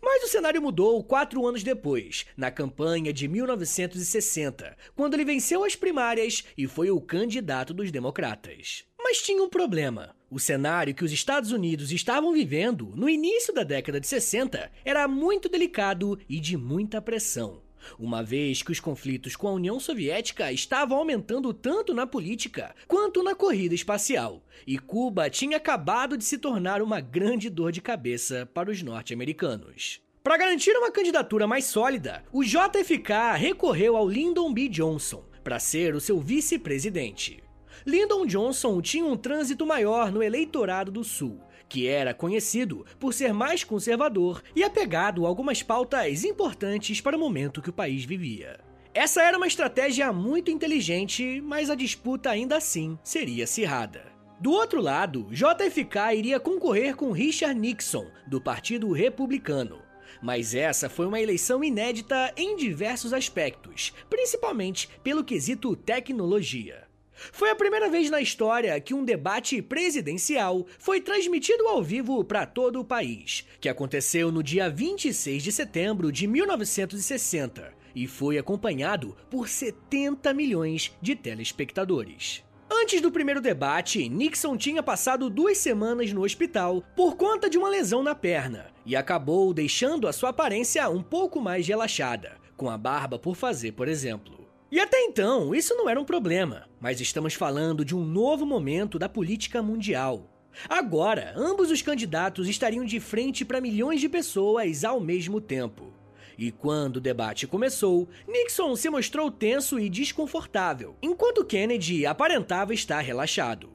Mas 0.00 0.22
o 0.22 0.28
cenário 0.28 0.60
mudou 0.60 1.02
quatro 1.02 1.46
anos 1.46 1.62
depois, 1.62 2.26
na 2.36 2.50
campanha 2.50 3.12
de 3.12 3.26
1960, 3.26 4.76
quando 4.94 5.14
ele 5.14 5.24
venceu 5.24 5.64
as 5.64 5.74
primárias 5.74 6.44
e 6.56 6.66
foi 6.66 6.90
o 6.90 7.00
candidato 7.00 7.74
dos 7.74 7.90
democratas. 7.90 8.84
Mas 9.12 9.20
tinha 9.20 9.42
um 9.42 9.48
problema. 9.50 10.16
O 10.30 10.40
cenário 10.40 10.94
que 10.94 11.04
os 11.04 11.12
Estados 11.12 11.52
Unidos 11.52 11.92
estavam 11.92 12.32
vivendo 12.32 12.94
no 12.96 13.10
início 13.10 13.52
da 13.52 13.62
década 13.62 14.00
de 14.00 14.06
60 14.06 14.72
era 14.86 15.06
muito 15.06 15.50
delicado 15.50 16.18
e 16.26 16.40
de 16.40 16.56
muita 16.56 16.98
pressão. 17.02 17.60
Uma 17.98 18.22
vez 18.22 18.62
que 18.62 18.72
os 18.72 18.80
conflitos 18.80 19.36
com 19.36 19.48
a 19.48 19.52
União 19.52 19.78
Soviética 19.78 20.50
estavam 20.50 20.96
aumentando 20.96 21.52
tanto 21.52 21.92
na 21.92 22.06
política 22.06 22.74
quanto 22.88 23.22
na 23.22 23.34
corrida 23.34 23.74
espacial, 23.74 24.42
e 24.66 24.78
Cuba 24.78 25.28
tinha 25.28 25.58
acabado 25.58 26.16
de 26.16 26.24
se 26.24 26.38
tornar 26.38 26.80
uma 26.80 26.98
grande 26.98 27.50
dor 27.50 27.70
de 27.70 27.82
cabeça 27.82 28.48
para 28.54 28.70
os 28.70 28.82
norte-americanos. 28.82 30.00
Para 30.24 30.38
garantir 30.38 30.74
uma 30.74 30.90
candidatura 30.90 31.46
mais 31.46 31.66
sólida, 31.66 32.24
o 32.32 32.42
JFK 32.42 33.36
recorreu 33.36 33.94
ao 33.94 34.08
Lyndon 34.08 34.54
B. 34.54 34.70
Johnson 34.70 35.22
para 35.44 35.58
ser 35.58 35.94
o 35.94 36.00
seu 36.00 36.18
vice-presidente. 36.18 37.42
Lyndon 37.84 38.26
Johnson 38.26 38.80
tinha 38.80 39.04
um 39.04 39.16
trânsito 39.16 39.66
maior 39.66 40.12
no 40.12 40.22
eleitorado 40.22 40.90
do 40.90 41.02
Sul, 41.02 41.40
que 41.68 41.86
era 41.86 42.14
conhecido 42.14 42.86
por 43.00 43.12
ser 43.12 43.32
mais 43.32 43.64
conservador 43.64 44.42
e 44.54 44.62
apegado 44.62 45.24
a 45.24 45.28
algumas 45.28 45.62
pautas 45.62 46.24
importantes 46.24 47.00
para 47.00 47.16
o 47.16 47.20
momento 47.20 47.62
que 47.62 47.70
o 47.70 47.72
país 47.72 48.04
vivia. 48.04 48.60
Essa 48.94 49.22
era 49.22 49.38
uma 49.38 49.46
estratégia 49.46 50.12
muito 50.12 50.50
inteligente, 50.50 51.40
mas 51.40 51.70
a 51.70 51.74
disputa 51.74 52.28
ainda 52.30 52.58
assim 52.58 52.98
seria 53.02 53.44
acirrada. 53.44 54.12
Do 54.38 54.52
outro 54.52 54.80
lado, 54.80 55.28
JFK 55.30 56.14
iria 56.16 56.38
concorrer 56.38 56.94
com 56.94 57.10
Richard 57.10 57.58
Nixon, 57.58 58.06
do 58.26 58.40
Partido 58.40 58.92
Republicano. 58.92 59.80
Mas 60.20 60.54
essa 60.54 60.90
foi 60.90 61.06
uma 61.06 61.20
eleição 61.20 61.64
inédita 61.64 62.32
em 62.36 62.54
diversos 62.54 63.12
aspectos, 63.12 63.92
principalmente 64.10 64.88
pelo 65.02 65.24
quesito 65.24 65.74
tecnologia. 65.74 66.81
Foi 67.30 67.50
a 67.50 67.54
primeira 67.54 67.88
vez 67.88 68.10
na 68.10 68.20
história 68.20 68.80
que 68.80 68.94
um 68.94 69.04
debate 69.04 69.60
presidencial 69.62 70.66
foi 70.78 71.00
transmitido 71.00 71.68
ao 71.68 71.82
vivo 71.82 72.24
para 72.24 72.46
todo 72.46 72.80
o 72.80 72.84
país, 72.84 73.46
que 73.60 73.68
aconteceu 73.68 74.32
no 74.32 74.42
dia 74.42 74.68
26 74.68 75.42
de 75.42 75.52
setembro 75.52 76.10
de 76.10 76.26
1960 76.26 77.72
e 77.94 78.06
foi 78.06 78.38
acompanhado 78.38 79.16
por 79.30 79.48
70 79.48 80.32
milhões 80.32 80.96
de 81.00 81.14
telespectadores. 81.14 82.42
Antes 82.70 83.02
do 83.02 83.12
primeiro 83.12 83.40
debate, 83.40 84.08
Nixon 84.08 84.56
tinha 84.56 84.82
passado 84.82 85.28
duas 85.28 85.58
semanas 85.58 86.10
no 86.10 86.24
hospital 86.24 86.82
por 86.96 87.16
conta 87.16 87.48
de 87.48 87.58
uma 87.58 87.68
lesão 87.68 88.02
na 88.02 88.14
perna 88.14 88.68
e 88.86 88.96
acabou 88.96 89.52
deixando 89.52 90.08
a 90.08 90.12
sua 90.12 90.30
aparência 90.30 90.88
um 90.88 91.02
pouco 91.02 91.38
mais 91.38 91.68
relaxada, 91.68 92.38
com 92.56 92.70
a 92.70 92.78
barba 92.78 93.18
por 93.18 93.36
fazer, 93.36 93.72
por 93.72 93.88
exemplo. 93.88 94.41
E 94.72 94.80
até 94.80 95.02
então, 95.02 95.54
isso 95.54 95.74
não 95.74 95.86
era 95.86 96.00
um 96.00 96.04
problema, 96.04 96.66
mas 96.80 96.98
estamos 96.98 97.34
falando 97.34 97.84
de 97.84 97.94
um 97.94 98.02
novo 98.02 98.46
momento 98.46 98.98
da 98.98 99.06
política 99.06 99.62
mundial. 99.62 100.30
Agora, 100.66 101.34
ambos 101.36 101.70
os 101.70 101.82
candidatos 101.82 102.48
estariam 102.48 102.82
de 102.82 102.98
frente 102.98 103.44
para 103.44 103.60
milhões 103.60 104.00
de 104.00 104.08
pessoas 104.08 104.82
ao 104.82 104.98
mesmo 104.98 105.42
tempo. 105.42 105.92
E 106.38 106.50
quando 106.50 106.96
o 106.96 107.00
debate 107.02 107.46
começou, 107.46 108.08
Nixon 108.26 108.74
se 108.74 108.88
mostrou 108.88 109.30
tenso 109.30 109.78
e 109.78 109.90
desconfortável, 109.90 110.96
enquanto 111.02 111.44
Kennedy 111.44 112.06
aparentava 112.06 112.72
estar 112.72 113.00
relaxado. 113.00 113.68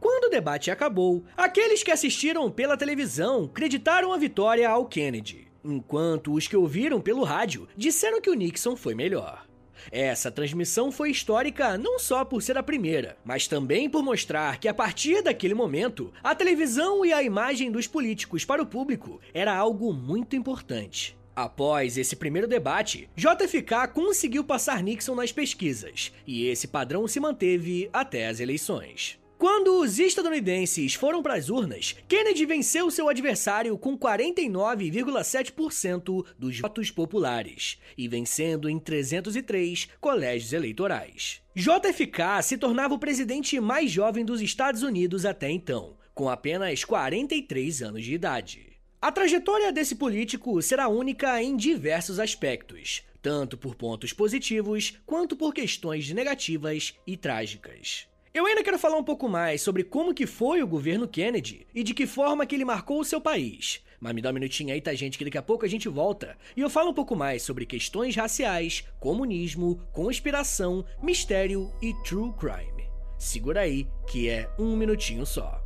Quando 0.00 0.24
o 0.24 0.30
debate 0.30 0.68
acabou, 0.68 1.22
aqueles 1.36 1.84
que 1.84 1.92
assistiram 1.92 2.50
pela 2.50 2.76
televisão 2.76 3.46
creditaram 3.46 4.12
a 4.12 4.18
vitória 4.18 4.68
ao 4.68 4.84
Kennedy, 4.86 5.46
enquanto 5.64 6.32
os 6.32 6.48
que 6.48 6.56
ouviram 6.56 7.00
pelo 7.00 7.22
rádio 7.22 7.68
disseram 7.76 8.20
que 8.20 8.30
o 8.30 8.34
Nixon 8.34 8.74
foi 8.74 8.96
melhor. 8.96 9.48
Essa 9.90 10.30
transmissão 10.30 10.90
foi 10.90 11.10
histórica 11.10 11.76
não 11.76 11.98
só 11.98 12.24
por 12.24 12.42
ser 12.42 12.56
a 12.58 12.62
primeira, 12.62 13.16
mas 13.24 13.46
também 13.46 13.88
por 13.88 14.02
mostrar 14.02 14.58
que 14.58 14.68
a 14.68 14.74
partir 14.74 15.22
daquele 15.22 15.54
momento, 15.54 16.12
a 16.22 16.34
televisão 16.34 17.04
e 17.04 17.12
a 17.12 17.22
imagem 17.22 17.70
dos 17.70 17.86
políticos 17.86 18.44
para 18.44 18.62
o 18.62 18.66
público 18.66 19.20
era 19.32 19.54
algo 19.54 19.92
muito 19.92 20.36
importante. 20.36 21.16
Após 21.34 21.96
esse 21.96 22.16
primeiro 22.16 22.48
debate, 22.48 23.08
JFK 23.16 23.88
conseguiu 23.94 24.44
passar 24.44 24.82
Nixon 24.82 25.14
nas 25.14 25.32
pesquisas, 25.32 26.12
e 26.26 26.46
esse 26.46 26.68
padrão 26.68 27.06
se 27.08 27.20
manteve 27.20 27.88
até 27.92 28.26
as 28.26 28.40
eleições. 28.40 29.18
Quando 29.40 29.80
os 29.80 29.98
estadunidenses 29.98 30.92
foram 30.92 31.22
para 31.22 31.32
as 31.32 31.48
urnas, 31.48 31.96
Kennedy 32.06 32.44
venceu 32.44 32.90
seu 32.90 33.08
adversário 33.08 33.78
com 33.78 33.96
49,7% 33.96 36.26
dos 36.38 36.60
votos 36.60 36.90
populares 36.90 37.78
e 37.96 38.06
vencendo 38.06 38.68
em 38.68 38.78
303 38.78 39.88
colégios 39.98 40.52
eleitorais. 40.52 41.40
JFK 41.56 42.42
se 42.42 42.58
tornava 42.58 42.92
o 42.92 42.98
presidente 42.98 43.58
mais 43.58 43.90
jovem 43.90 44.26
dos 44.26 44.42
Estados 44.42 44.82
Unidos 44.82 45.24
até 45.24 45.50
então, 45.50 45.96
com 46.14 46.28
apenas 46.28 46.84
43 46.84 47.80
anos 47.80 48.04
de 48.04 48.12
idade. 48.12 48.76
A 49.00 49.10
trajetória 49.10 49.72
desse 49.72 49.94
político 49.94 50.60
será 50.60 50.86
única 50.86 51.42
em 51.42 51.56
diversos 51.56 52.20
aspectos, 52.20 53.04
tanto 53.22 53.56
por 53.56 53.74
pontos 53.74 54.12
positivos 54.12 54.98
quanto 55.06 55.34
por 55.34 55.54
questões 55.54 56.12
negativas 56.12 56.94
e 57.06 57.16
trágicas. 57.16 58.09
Eu 58.32 58.46
ainda 58.46 58.62
quero 58.62 58.78
falar 58.78 58.96
um 58.96 59.02
pouco 59.02 59.28
mais 59.28 59.60
sobre 59.60 59.82
como 59.82 60.14
que 60.14 60.24
foi 60.24 60.62
o 60.62 60.66
governo 60.66 61.08
Kennedy 61.08 61.66
e 61.74 61.82
de 61.82 61.92
que 61.92 62.06
forma 62.06 62.46
que 62.46 62.54
ele 62.54 62.64
marcou 62.64 63.00
o 63.00 63.04
seu 63.04 63.20
país. 63.20 63.84
Mas 63.98 64.14
me 64.14 64.22
dá 64.22 64.30
um 64.30 64.32
minutinho 64.32 64.72
aí, 64.72 64.80
tá, 64.80 64.94
gente, 64.94 65.18
que 65.18 65.24
daqui 65.24 65.36
a 65.36 65.42
pouco 65.42 65.64
a 65.64 65.68
gente 65.68 65.88
volta. 65.88 66.38
E 66.56 66.60
eu 66.60 66.70
falo 66.70 66.90
um 66.90 66.94
pouco 66.94 67.16
mais 67.16 67.42
sobre 67.42 67.66
questões 67.66 68.14
raciais, 68.14 68.84
comunismo, 69.00 69.80
conspiração, 69.92 70.84
mistério 71.02 71.72
e 71.82 71.92
true 72.04 72.32
crime. 72.34 72.88
Segura 73.18 73.62
aí, 73.62 73.84
que 74.08 74.28
é 74.28 74.48
um 74.56 74.76
minutinho 74.76 75.26
só. 75.26 75.60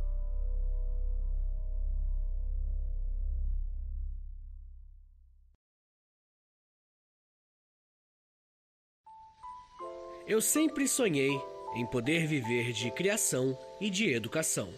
Eu 10.27 10.41
sempre 10.41 10.87
sonhei 10.87 11.39
em 11.75 11.85
poder 11.85 12.25
viver 12.25 12.71
de 12.71 12.89
criação 12.89 13.57
e 13.81 13.89
de 13.89 14.09
educação. 14.09 14.69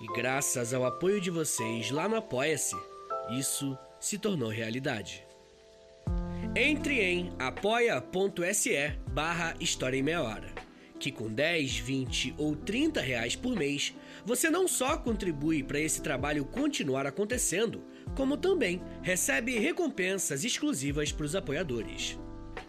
E 0.00 0.06
graças 0.08 0.74
ao 0.74 0.84
apoio 0.84 1.20
de 1.20 1.30
vocês 1.30 1.90
lá 1.90 2.08
no 2.08 2.16
Apoia-se, 2.16 2.76
isso 3.38 3.76
se 3.98 4.18
tornou 4.18 4.50
realidade. 4.50 5.24
Entre 6.54 7.00
em 7.00 7.32
apoia.se 7.38 8.98
barra 9.08 9.54
História 9.58 9.96
em 9.96 10.02
Meia 10.02 10.22
Hora, 10.22 10.52
que 11.00 11.10
com 11.10 11.28
10, 11.28 11.78
20 11.78 12.34
ou 12.38 12.54
30 12.54 13.00
reais 13.00 13.34
por 13.34 13.56
mês, 13.56 13.94
você 14.24 14.50
não 14.50 14.68
só 14.68 14.96
contribui 14.96 15.62
para 15.62 15.80
esse 15.80 16.02
trabalho 16.02 16.44
continuar 16.44 17.06
acontecendo, 17.06 17.82
como 18.14 18.36
também 18.36 18.82
recebe 19.02 19.58
recompensas 19.58 20.44
exclusivas 20.44 21.10
para 21.10 21.26
os 21.26 21.34
apoiadores. 21.34 22.18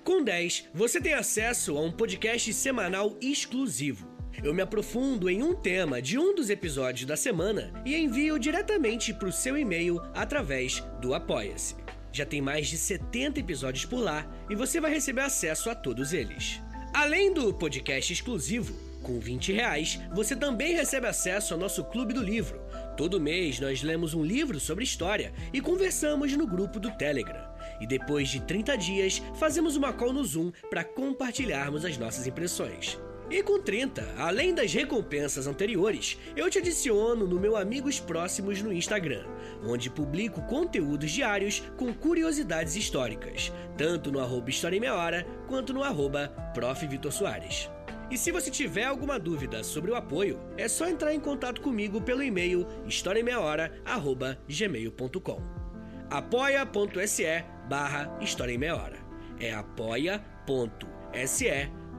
Com 0.05 0.23
10, 0.23 0.69
você 0.71 1.01
tem 1.01 1.15
acesso 1.15 1.75
a 1.75 1.81
um 1.81 1.91
podcast 1.91 2.53
semanal 2.53 3.17
exclusivo. 3.19 4.07
Eu 4.43 4.53
me 4.53 4.61
aprofundo 4.61 5.27
em 5.27 5.41
um 5.41 5.55
tema 5.55 5.99
de 5.99 6.19
um 6.19 6.35
dos 6.35 6.51
episódios 6.51 7.07
da 7.07 7.17
semana 7.17 7.73
e 7.83 7.95
envio 7.95 8.37
diretamente 8.37 9.11
para 9.11 9.27
o 9.27 9.33
seu 9.33 9.57
e-mail 9.57 9.99
através 10.13 10.79
do 11.01 11.15
Apoia-se. 11.15 11.75
Já 12.11 12.23
tem 12.23 12.39
mais 12.39 12.67
de 12.67 12.77
70 12.77 13.39
episódios 13.39 13.83
por 13.85 13.99
lá 13.99 14.31
e 14.47 14.53
você 14.53 14.79
vai 14.79 14.91
receber 14.91 15.21
acesso 15.21 15.71
a 15.71 15.75
todos 15.75 16.13
eles. 16.13 16.61
Além 16.93 17.33
do 17.33 17.51
podcast 17.51 18.13
exclusivo, 18.13 18.75
com 19.01 19.19
20 19.19 19.53
reais, 19.53 19.99
você 20.13 20.35
também 20.35 20.75
recebe 20.75 21.07
acesso 21.07 21.55
ao 21.55 21.59
nosso 21.59 21.83
Clube 21.83 22.13
do 22.13 22.21
Livro. 22.21 22.61
Todo 22.95 23.19
mês 23.19 23.59
nós 23.59 23.81
lemos 23.81 24.13
um 24.13 24.23
livro 24.23 24.59
sobre 24.59 24.83
história 24.83 25.33
e 25.51 25.59
conversamos 25.59 26.31
no 26.37 26.45
grupo 26.45 26.79
do 26.79 26.91
Telegram. 26.91 27.54
E 27.79 27.87
depois 27.87 28.29
de 28.29 28.41
30 28.41 28.77
dias, 28.77 29.21
fazemos 29.35 29.75
uma 29.75 29.93
call 29.93 30.13
no 30.13 30.23
Zoom 30.23 30.51
para 30.69 30.83
compartilharmos 30.83 31.85
as 31.85 31.97
nossas 31.97 32.27
impressões. 32.27 32.99
E 33.29 33.41
com 33.41 33.59
30, 33.59 34.15
além 34.17 34.53
das 34.53 34.71
recompensas 34.71 35.47
anteriores, 35.47 36.19
eu 36.35 36.47
te 36.49 36.59
adiciono 36.59 37.25
no 37.25 37.39
meu 37.39 37.57
Amigos 37.57 37.99
Próximos 37.99 38.61
no 38.61 38.71
Instagram, 38.71 39.25
onde 39.63 39.89
publico 39.89 40.43
conteúdos 40.43 41.09
diários 41.09 41.63
com 41.75 41.91
curiosidades 41.91 42.75
históricas, 42.75 43.51
tanto 43.75 44.11
no 44.11 44.19
arroba 44.19 44.51
História 44.51 44.77
em 44.77 44.79
Meia 44.79 44.93
Hora, 44.93 45.25
quanto 45.47 45.73
no 45.73 45.83
arroba 45.83 46.27
Prof. 46.53 46.85
Vitor 46.85 47.11
Soares. 47.11 47.67
E 48.11 48.17
se 48.17 48.31
você 48.31 48.51
tiver 48.51 48.83
alguma 48.83 49.17
dúvida 49.17 49.63
sobre 49.63 49.89
o 49.89 49.95
apoio, 49.95 50.39
é 50.55 50.67
só 50.67 50.87
entrar 50.87 51.11
em 51.11 51.19
contato 51.19 51.61
comigo 51.61 51.99
pelo 51.99 52.21
e-mail 52.21 52.67
historiaemmeiahora.gmail.com 52.85 55.65
apoia.se 56.09 57.25
barra 57.67 58.17
História 58.21 58.53
em 58.53 58.57
Meia 58.57 58.75
Hora. 58.75 58.97
É 59.39 59.53
apoia.se 59.53 60.19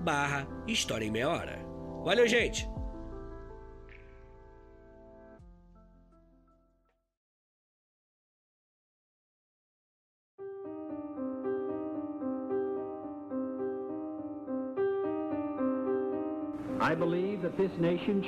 barra 0.02 0.46
História 0.66 1.04
em 1.04 1.10
Meia 1.10 1.28
Hora. 1.28 1.58
Valeu, 2.04 2.26
gente! 2.28 2.75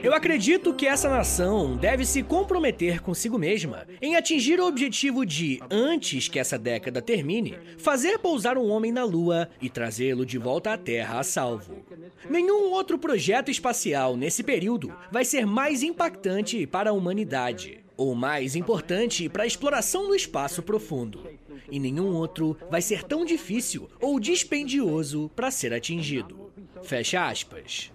Eu 0.02 0.14
acredito 0.14 0.74
que 0.74 0.86
essa 0.86 1.08
nação 1.08 1.76
deve 1.76 2.04
se 2.04 2.22
comprometer 2.22 3.00
consigo 3.00 3.38
mesma 3.38 3.86
em 4.02 4.16
atingir 4.16 4.58
o 4.60 4.66
objetivo 4.66 5.24
de, 5.24 5.60
antes 5.70 6.28
que 6.28 6.38
essa 6.38 6.58
década 6.58 7.00
termine, 7.00 7.56
fazer 7.78 8.18
pousar 8.18 8.58
um 8.58 8.68
homem 8.68 8.90
na 8.90 9.04
Lua 9.04 9.48
e 9.60 9.70
trazê-lo 9.70 10.26
de 10.26 10.38
volta 10.38 10.72
à 10.72 10.78
Terra 10.78 11.20
a 11.20 11.22
salvo. 11.22 11.84
Nenhum 12.28 12.72
outro 12.72 12.98
projeto 12.98 13.50
espacial 13.50 14.16
nesse 14.16 14.42
período 14.42 14.94
vai 15.12 15.24
ser 15.24 15.46
mais 15.46 15.82
impactante 15.82 16.66
para 16.66 16.90
a 16.90 16.92
humanidade, 16.92 17.80
ou 17.96 18.14
mais 18.14 18.56
importante 18.56 19.28
para 19.28 19.42
a 19.42 19.46
exploração 19.46 20.06
do 20.06 20.14
espaço 20.14 20.62
profundo. 20.62 21.20
E 21.70 21.78
nenhum 21.78 22.14
outro 22.14 22.56
vai 22.70 22.80
ser 22.80 23.02
tão 23.02 23.24
difícil 23.24 23.88
ou 24.00 24.18
dispendioso 24.18 25.30
para 25.34 25.50
ser 25.50 25.72
atingido. 25.74 26.37
Fecha 26.82 27.28
aspas. 27.28 27.92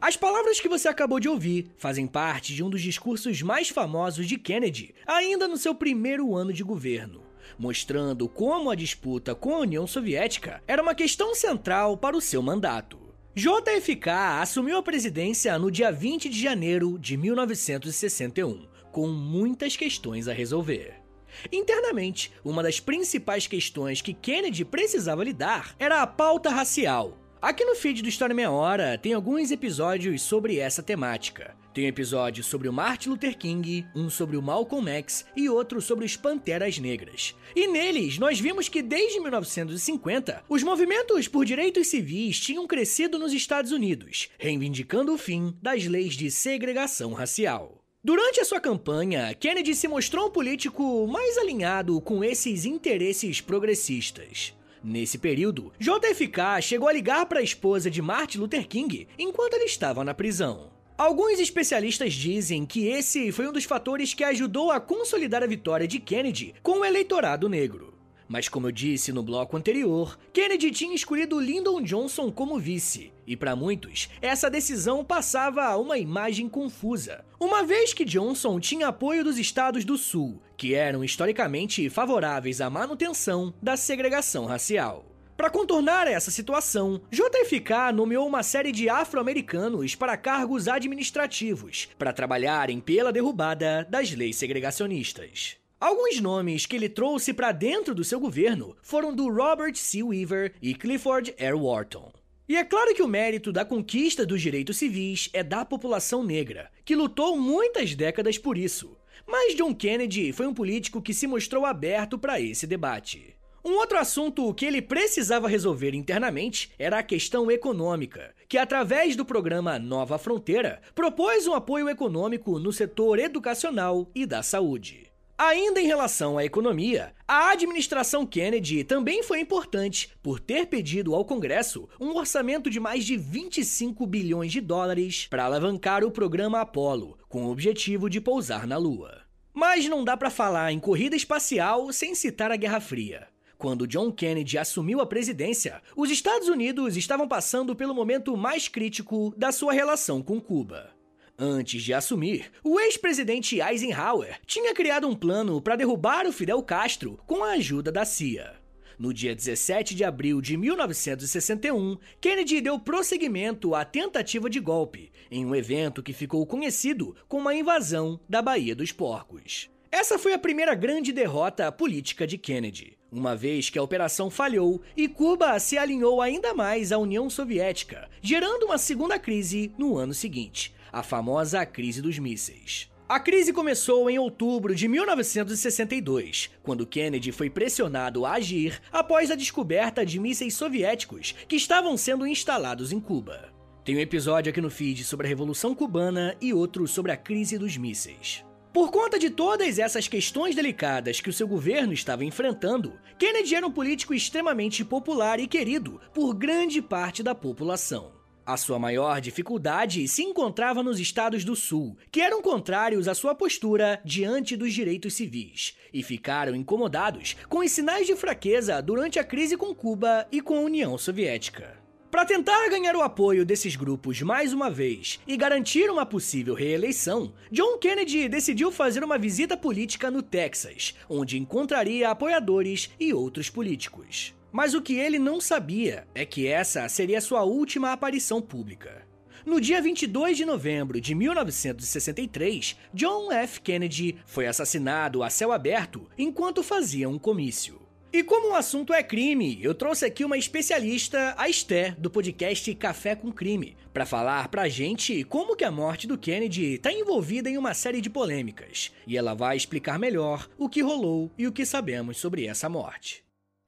As 0.00 0.16
palavras 0.16 0.60
que 0.60 0.68
você 0.68 0.88
acabou 0.88 1.18
de 1.18 1.28
ouvir 1.28 1.70
fazem 1.76 2.06
parte 2.06 2.54
de 2.54 2.62
um 2.62 2.68
dos 2.68 2.82
discursos 2.82 3.40
mais 3.42 3.68
famosos 3.68 4.26
de 4.26 4.36
Kennedy, 4.36 4.94
ainda 5.06 5.48
no 5.48 5.56
seu 5.56 5.74
primeiro 5.74 6.34
ano 6.34 6.52
de 6.52 6.62
governo, 6.62 7.22
mostrando 7.58 8.28
como 8.28 8.70
a 8.70 8.74
disputa 8.74 9.34
com 9.34 9.54
a 9.54 9.60
União 9.60 9.86
Soviética 9.86 10.62
era 10.66 10.82
uma 10.82 10.94
questão 10.94 11.34
central 11.34 11.96
para 11.96 12.16
o 12.16 12.20
seu 12.20 12.42
mandato. 12.42 12.98
JFK 13.34 14.10
assumiu 14.40 14.76
a 14.76 14.82
presidência 14.82 15.58
no 15.58 15.70
dia 15.70 15.90
20 15.90 16.28
de 16.28 16.40
janeiro 16.40 16.98
de 16.98 17.16
1961, 17.16 18.66
com 18.92 19.08
muitas 19.08 19.76
questões 19.76 20.28
a 20.28 20.32
resolver. 20.32 21.03
Internamente, 21.52 22.32
uma 22.44 22.62
das 22.62 22.80
principais 22.80 23.46
questões 23.46 24.00
que 24.00 24.14
Kennedy 24.14 24.64
precisava 24.64 25.24
lidar 25.24 25.74
era 25.78 26.02
a 26.02 26.06
pauta 26.06 26.50
racial. 26.50 27.18
Aqui 27.40 27.62
no 27.64 27.74
feed 27.74 28.02
do 28.02 28.08
História 28.08 28.34
Meia 28.34 28.50
Hora 28.50 28.96
tem 28.96 29.12
alguns 29.12 29.50
episódios 29.50 30.22
sobre 30.22 30.58
essa 30.58 30.82
temática. 30.82 31.54
Tem 31.74 31.84
um 31.84 31.88
episódio 31.88 32.42
sobre 32.42 32.68
o 32.68 32.72
Martin 32.72 33.10
Luther 33.10 33.36
King, 33.36 33.84
um 33.94 34.08
sobre 34.08 34.36
o 34.38 34.42
Malcolm 34.42 34.88
X 34.88 35.26
e 35.36 35.48
outro 35.48 35.82
sobre 35.82 36.06
os 36.06 36.16
Panteras 36.16 36.78
Negras. 36.78 37.34
E 37.54 37.66
neles, 37.66 38.16
nós 38.16 38.40
vimos 38.40 38.70
que 38.70 38.80
desde 38.80 39.20
1950, 39.20 40.42
os 40.48 40.62
movimentos 40.62 41.28
por 41.28 41.44
direitos 41.44 41.88
civis 41.88 42.40
tinham 42.40 42.66
crescido 42.66 43.18
nos 43.18 43.34
Estados 43.34 43.72
Unidos, 43.72 44.30
reivindicando 44.38 45.12
o 45.12 45.18
fim 45.18 45.54
das 45.60 45.84
leis 45.84 46.14
de 46.14 46.30
segregação 46.30 47.12
racial. 47.12 47.83
Durante 48.04 48.38
a 48.38 48.44
sua 48.44 48.60
campanha, 48.60 49.32
Kennedy 49.32 49.74
se 49.74 49.88
mostrou 49.88 50.26
um 50.26 50.30
político 50.30 51.06
mais 51.06 51.38
alinhado 51.38 51.98
com 52.02 52.22
esses 52.22 52.66
interesses 52.66 53.40
progressistas. 53.40 54.52
Nesse 54.82 55.16
período, 55.16 55.72
JFK 55.80 56.60
chegou 56.60 56.86
a 56.86 56.92
ligar 56.92 57.24
para 57.24 57.40
a 57.40 57.42
esposa 57.42 57.90
de 57.90 58.02
Martin 58.02 58.40
Luther 58.40 58.68
King 58.68 59.08
enquanto 59.18 59.54
ele 59.54 59.64
estava 59.64 60.04
na 60.04 60.12
prisão. 60.12 60.70
Alguns 60.98 61.40
especialistas 61.40 62.12
dizem 62.12 62.66
que 62.66 62.88
esse 62.88 63.32
foi 63.32 63.48
um 63.48 63.52
dos 63.52 63.64
fatores 63.64 64.12
que 64.12 64.22
ajudou 64.22 64.70
a 64.70 64.78
consolidar 64.78 65.42
a 65.42 65.46
vitória 65.46 65.88
de 65.88 65.98
Kennedy 65.98 66.54
com 66.62 66.80
o 66.80 66.84
eleitorado 66.84 67.48
negro. 67.48 67.93
Mas 68.28 68.48
como 68.48 68.66
eu 68.66 68.72
disse 68.72 69.12
no 69.12 69.22
bloco 69.22 69.56
anterior, 69.56 70.18
Kennedy 70.32 70.70
tinha 70.70 70.94
escolhido 70.94 71.38
Lyndon 71.38 71.82
Johnson 71.82 72.30
como 72.30 72.58
vice, 72.58 73.12
e 73.26 73.36
para 73.36 73.54
muitos, 73.54 74.08
essa 74.20 74.50
decisão 74.50 75.04
passava 75.04 75.76
uma 75.76 75.98
imagem 75.98 76.48
confusa, 76.48 77.24
uma 77.38 77.62
vez 77.62 77.92
que 77.92 78.04
Johnson 78.04 78.58
tinha 78.58 78.88
apoio 78.88 79.22
dos 79.24 79.38
estados 79.38 79.84
do 79.84 79.98
Sul, 79.98 80.40
que 80.56 80.74
eram 80.74 81.04
historicamente 81.04 81.88
favoráveis 81.90 82.60
à 82.60 82.70
manutenção 82.70 83.52
da 83.62 83.76
segregação 83.76 84.46
racial. 84.46 85.06
Para 85.36 85.50
contornar 85.50 86.06
essa 86.06 86.30
situação, 86.30 87.00
JFK 87.10 87.92
nomeou 87.92 88.26
uma 88.26 88.44
série 88.44 88.70
de 88.70 88.88
afro-americanos 88.88 89.96
para 89.96 90.16
cargos 90.16 90.68
administrativos, 90.68 91.88
para 91.98 92.12
trabalharem 92.12 92.78
pela 92.78 93.12
derrubada 93.12 93.84
das 93.90 94.12
leis 94.12 94.36
segregacionistas. 94.36 95.63
Alguns 95.84 96.18
nomes 96.18 96.64
que 96.64 96.76
ele 96.76 96.88
trouxe 96.88 97.34
para 97.34 97.52
dentro 97.52 97.94
do 97.94 98.02
seu 98.02 98.18
governo 98.18 98.74
foram 98.80 99.14
do 99.14 99.28
Robert 99.28 99.74
C. 99.74 100.02
Weaver 100.02 100.54
e 100.62 100.74
Clifford 100.74 101.34
R. 101.36 101.52
Wharton. 101.52 102.10
E 102.48 102.56
é 102.56 102.64
claro 102.64 102.94
que 102.94 103.02
o 103.02 103.06
mérito 103.06 103.52
da 103.52 103.66
conquista 103.66 104.24
dos 104.24 104.40
direitos 104.40 104.78
civis 104.78 105.28
é 105.34 105.42
da 105.42 105.62
população 105.62 106.24
negra, 106.24 106.70
que 106.86 106.96
lutou 106.96 107.36
muitas 107.36 107.94
décadas 107.94 108.38
por 108.38 108.56
isso. 108.56 108.96
Mas 109.26 109.54
John 109.54 109.74
Kennedy 109.74 110.32
foi 110.32 110.46
um 110.46 110.54
político 110.54 111.02
que 111.02 111.12
se 111.12 111.26
mostrou 111.26 111.66
aberto 111.66 112.18
para 112.18 112.40
esse 112.40 112.66
debate. 112.66 113.36
Um 113.62 113.72
outro 113.72 113.98
assunto 113.98 114.54
que 114.54 114.64
ele 114.64 114.80
precisava 114.80 115.48
resolver 115.48 115.94
internamente 115.94 116.70
era 116.78 117.00
a 117.00 117.02
questão 117.02 117.50
econômica, 117.50 118.34
que 118.48 118.56
através 118.56 119.16
do 119.16 119.24
programa 119.26 119.78
Nova 119.78 120.16
Fronteira 120.16 120.80
propôs 120.94 121.46
um 121.46 121.52
apoio 121.52 121.90
econômico 121.90 122.58
no 122.58 122.72
setor 122.72 123.18
educacional 123.18 124.10
e 124.14 124.24
da 124.24 124.42
saúde. 124.42 125.12
Ainda 125.36 125.80
em 125.80 125.86
relação 125.86 126.38
à 126.38 126.44
economia, 126.44 127.12
a 127.26 127.50
administração 127.50 128.24
Kennedy 128.24 128.84
também 128.84 129.20
foi 129.24 129.40
importante 129.40 130.12
por 130.22 130.38
ter 130.38 130.66
pedido 130.66 131.12
ao 131.12 131.24
Congresso 131.24 131.88
um 131.98 132.14
orçamento 132.14 132.70
de 132.70 132.78
mais 132.78 133.04
de 133.04 133.16
25 133.16 134.06
bilhões 134.06 134.52
de 134.52 134.60
dólares 134.60 135.26
para 135.28 135.44
alavancar 135.44 136.04
o 136.04 136.10
programa 136.10 136.60
Apollo, 136.60 137.18
com 137.28 137.46
o 137.46 137.50
objetivo 137.50 138.08
de 138.08 138.20
pousar 138.20 138.64
na 138.64 138.76
Lua. 138.76 139.22
Mas 139.52 139.88
não 139.88 140.04
dá 140.04 140.16
para 140.16 140.30
falar 140.30 140.70
em 140.70 140.78
corrida 140.78 141.16
espacial 141.16 141.92
sem 141.92 142.14
citar 142.14 142.52
a 142.52 142.56
Guerra 142.56 142.80
Fria. 142.80 143.26
Quando 143.58 143.88
John 143.88 144.12
Kennedy 144.12 144.56
assumiu 144.56 145.00
a 145.00 145.06
presidência, 145.06 145.82
os 145.96 146.10
Estados 146.10 146.48
Unidos 146.48 146.96
estavam 146.96 147.26
passando 147.26 147.74
pelo 147.74 147.94
momento 147.94 148.36
mais 148.36 148.68
crítico 148.68 149.34
da 149.36 149.50
sua 149.50 149.72
relação 149.72 150.22
com 150.22 150.40
Cuba. 150.40 150.93
Antes 151.36 151.82
de 151.82 151.92
assumir, 151.92 152.52
o 152.62 152.78
ex-presidente 152.78 153.60
Eisenhower 153.60 154.38
tinha 154.46 154.72
criado 154.72 155.08
um 155.08 155.16
plano 155.16 155.60
para 155.60 155.74
derrubar 155.74 156.28
o 156.28 156.32
Fidel 156.32 156.62
Castro 156.62 157.18
com 157.26 157.42
a 157.42 157.52
ajuda 157.54 157.90
da 157.90 158.04
CIA. 158.04 158.54
No 158.96 159.12
dia 159.12 159.34
17 159.34 159.96
de 159.96 160.04
abril 160.04 160.40
de 160.40 160.56
1961, 160.56 161.98
Kennedy 162.20 162.60
deu 162.60 162.78
prosseguimento 162.78 163.74
à 163.74 163.84
tentativa 163.84 164.48
de 164.48 164.60
golpe, 164.60 165.10
em 165.28 165.44
um 165.44 165.56
evento 165.56 166.04
que 166.04 166.12
ficou 166.12 166.46
conhecido 166.46 167.16
como 167.26 167.48
a 167.48 167.54
invasão 167.54 168.20
da 168.28 168.40
Baía 168.40 168.76
dos 168.76 168.92
Porcos. 168.92 169.68
Essa 169.90 170.16
foi 170.20 170.34
a 170.34 170.38
primeira 170.38 170.74
grande 170.74 171.12
derrota 171.12 171.70
política 171.72 172.28
de 172.28 172.38
Kennedy, 172.38 172.96
uma 173.10 173.36
vez 173.36 173.70
que 173.70 173.78
a 173.78 173.82
operação 173.82 174.28
falhou 174.28 174.82
e 174.96 175.06
Cuba 175.06 175.56
se 175.60 175.78
alinhou 175.78 176.20
ainda 176.20 176.52
mais 176.52 176.90
à 176.90 176.98
União 176.98 177.30
Soviética, 177.30 178.08
gerando 178.20 178.66
uma 178.66 178.76
segunda 178.76 179.20
crise 179.20 179.72
no 179.78 179.96
ano 179.96 180.12
seguinte, 180.12 180.73
a 180.94 181.02
famosa 181.02 181.66
crise 181.66 182.00
dos 182.00 182.18
mísseis. 182.18 182.88
A 183.06 183.20
crise 183.20 183.52
começou 183.52 184.08
em 184.08 184.18
outubro 184.18 184.74
de 184.74 184.88
1962, 184.88 186.50
quando 186.62 186.86
Kennedy 186.86 187.32
foi 187.32 187.50
pressionado 187.50 188.24
a 188.24 188.34
agir 188.34 188.80
após 188.90 189.30
a 189.30 189.34
descoberta 189.34 190.06
de 190.06 190.18
mísseis 190.18 190.54
soviéticos 190.54 191.34
que 191.46 191.56
estavam 191.56 191.96
sendo 191.96 192.26
instalados 192.26 192.92
em 192.92 193.00
Cuba. 193.00 193.52
Tem 193.84 193.96
um 193.96 194.00
episódio 194.00 194.50
aqui 194.50 194.60
no 194.60 194.70
feed 194.70 195.04
sobre 195.04 195.26
a 195.26 195.28
Revolução 195.28 195.74
Cubana 195.74 196.34
e 196.40 196.54
outro 196.54 196.88
sobre 196.88 197.12
a 197.12 197.16
crise 197.16 197.58
dos 197.58 197.76
mísseis. 197.76 198.42
Por 198.72 198.90
conta 198.90 199.18
de 199.18 199.28
todas 199.28 199.78
essas 199.78 200.08
questões 200.08 200.54
delicadas 200.54 201.20
que 201.20 201.28
o 201.28 201.32
seu 201.32 201.46
governo 201.46 201.92
estava 201.92 202.24
enfrentando, 202.24 202.98
Kennedy 203.18 203.54
era 203.54 203.66
um 203.66 203.70
político 203.70 204.14
extremamente 204.14 204.82
popular 204.84 205.38
e 205.38 205.46
querido 205.46 206.00
por 206.14 206.34
grande 206.34 206.80
parte 206.80 207.22
da 207.22 207.34
população. 207.34 208.13
A 208.46 208.58
sua 208.58 208.78
maior 208.78 209.22
dificuldade 209.22 210.06
se 210.06 210.22
encontrava 210.22 210.82
nos 210.82 211.00
estados 211.00 211.44
do 211.44 211.56
Sul, 211.56 211.96
que 212.12 212.20
eram 212.20 212.42
contrários 212.42 213.08
à 213.08 213.14
sua 213.14 213.34
postura 213.34 214.02
diante 214.04 214.54
dos 214.54 214.74
direitos 214.74 215.14
civis, 215.14 215.74
e 215.94 216.02
ficaram 216.02 216.54
incomodados 216.54 217.36
com 217.48 217.60
os 217.60 217.70
sinais 217.70 218.06
de 218.06 218.14
fraqueza 218.14 218.82
durante 218.82 219.18
a 219.18 219.24
crise 219.24 219.56
com 219.56 219.74
Cuba 219.74 220.26
e 220.30 220.42
com 220.42 220.58
a 220.58 220.60
União 220.60 220.98
Soviética. 220.98 221.82
Para 222.10 222.26
tentar 222.26 222.68
ganhar 222.68 222.94
o 222.94 223.02
apoio 223.02 223.46
desses 223.46 223.76
grupos 223.76 224.20
mais 224.20 224.52
uma 224.52 224.70
vez 224.70 225.18
e 225.26 225.38
garantir 225.38 225.90
uma 225.90 226.04
possível 226.04 226.54
reeleição, 226.54 227.32
John 227.50 227.78
Kennedy 227.78 228.28
decidiu 228.28 228.70
fazer 228.70 229.02
uma 229.02 229.16
visita 229.16 229.56
política 229.56 230.10
no 230.10 230.22
Texas, 230.22 230.94
onde 231.08 231.38
encontraria 231.38 232.10
apoiadores 232.10 232.90
e 233.00 233.14
outros 233.14 233.48
políticos. 233.48 234.34
Mas 234.54 234.72
o 234.72 234.80
que 234.80 234.94
ele 234.94 235.18
não 235.18 235.40
sabia 235.40 236.06
é 236.14 236.24
que 236.24 236.46
essa 236.46 236.88
seria 236.88 237.20
sua 237.20 237.42
última 237.42 237.90
aparição 237.90 238.40
pública. 238.40 239.04
No 239.44 239.60
dia 239.60 239.82
22 239.82 240.36
de 240.36 240.44
novembro 240.44 241.00
de 241.00 241.12
1963, 241.12 242.78
John 242.94 243.32
F. 243.32 243.60
Kennedy 243.60 244.14
foi 244.24 244.46
assassinado 244.46 245.24
a 245.24 245.28
céu 245.28 245.50
aberto 245.50 246.08
enquanto 246.16 246.62
fazia 246.62 247.08
um 247.08 247.18
comício. 247.18 247.82
E 248.12 248.22
como 248.22 248.52
o 248.52 248.54
assunto 248.54 248.92
é 248.92 249.02
crime, 249.02 249.58
eu 249.60 249.74
trouxe 249.74 250.04
aqui 250.04 250.24
uma 250.24 250.38
especialista, 250.38 251.34
a 251.36 251.48
Esté, 251.48 251.90
do 251.98 252.08
podcast 252.08 252.72
Café 252.76 253.16
com 253.16 253.32
Crime, 253.32 253.76
para 253.92 254.06
falar 254.06 254.46
pra 254.46 254.68
gente 254.68 255.24
como 255.24 255.56
que 255.56 255.64
a 255.64 255.72
morte 255.72 256.06
do 256.06 256.16
Kennedy 256.16 256.74
está 256.74 256.92
envolvida 256.92 257.50
em 257.50 257.58
uma 257.58 257.74
série 257.74 258.00
de 258.00 258.08
polêmicas. 258.08 258.92
E 259.04 259.16
ela 259.16 259.34
vai 259.34 259.56
explicar 259.56 259.98
melhor 259.98 260.48
o 260.56 260.68
que 260.68 260.80
rolou 260.80 261.32
e 261.36 261.44
o 261.44 261.52
que 261.52 261.66
sabemos 261.66 262.18
sobre 262.18 262.46
essa 262.46 262.68
morte. 262.68 263.23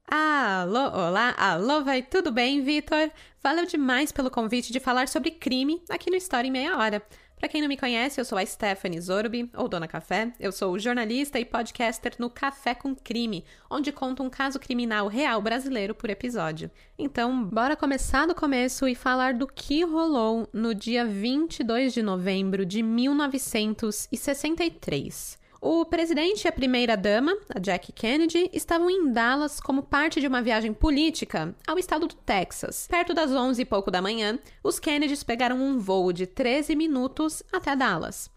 Alô, 0.09 0.89
olá, 0.93 1.35
alô, 1.37 1.83
vai 1.83 2.01
tudo 2.01 2.31
bem, 2.31 2.61
Vitor? 2.61 3.11
Valeu 3.43 3.65
demais 3.65 4.09
pelo 4.09 4.31
convite 4.31 4.71
de 4.71 4.79
falar 4.79 5.09
sobre 5.09 5.31
crime 5.31 5.83
aqui 5.89 6.09
no 6.09 6.15
História 6.15 6.47
em 6.47 6.51
Meia 6.51 6.77
Hora. 6.77 7.03
Para 7.35 7.49
quem 7.49 7.61
não 7.61 7.67
me 7.67 7.75
conhece, 7.75 8.21
eu 8.21 8.23
sou 8.23 8.37
a 8.37 8.45
Stephanie 8.45 9.01
Zorbi, 9.01 9.51
ou 9.53 9.67
Dona 9.67 9.85
Café. 9.85 10.31
Eu 10.39 10.53
sou 10.53 10.79
jornalista 10.79 11.41
e 11.41 11.43
podcaster 11.43 12.13
no 12.17 12.29
Café 12.29 12.73
com 12.73 12.95
Crime, 12.95 13.43
onde 13.69 13.91
conto 13.91 14.23
um 14.23 14.29
caso 14.29 14.61
criminal 14.61 15.09
real 15.09 15.41
brasileiro 15.41 15.93
por 15.93 16.09
episódio. 16.09 16.71
Então, 16.97 17.43
bora 17.43 17.75
começar 17.75 18.25
do 18.25 18.33
começo 18.33 18.87
e 18.87 18.95
falar 18.95 19.33
do 19.33 19.45
que 19.45 19.83
rolou 19.83 20.47
no 20.53 20.73
dia 20.73 21.05
22 21.05 21.93
de 21.93 22.01
novembro 22.01 22.65
de 22.65 22.81
1963. 22.81 25.37
O 25.59 25.83
presidente 25.85 26.45
e 26.45 26.47
a 26.47 26.51
primeira-dama, 26.51 27.35
a 27.49 27.59
Jackie 27.59 27.91
Kennedy, 27.91 28.47
estavam 28.53 28.91
em 28.91 29.11
Dallas 29.11 29.59
como 29.59 29.81
parte 29.81 30.21
de 30.21 30.27
uma 30.27 30.41
viagem 30.41 30.71
política 30.71 31.55
ao 31.65 31.79
estado 31.79 32.05
do 32.05 32.13
Texas. 32.13 32.87
Perto 32.87 33.11
das 33.11 33.31
11 33.31 33.63
e 33.63 33.65
pouco 33.65 33.89
da 33.89 34.01
manhã, 34.01 34.37
os 34.63 34.79
Kennedys 34.79 35.23
pegaram 35.23 35.59
um 35.59 35.79
voo 35.79 36.13
de 36.13 36.27
13 36.27 36.75
minutos 36.75 37.41
até 37.51 37.75
Dallas. 37.75 38.29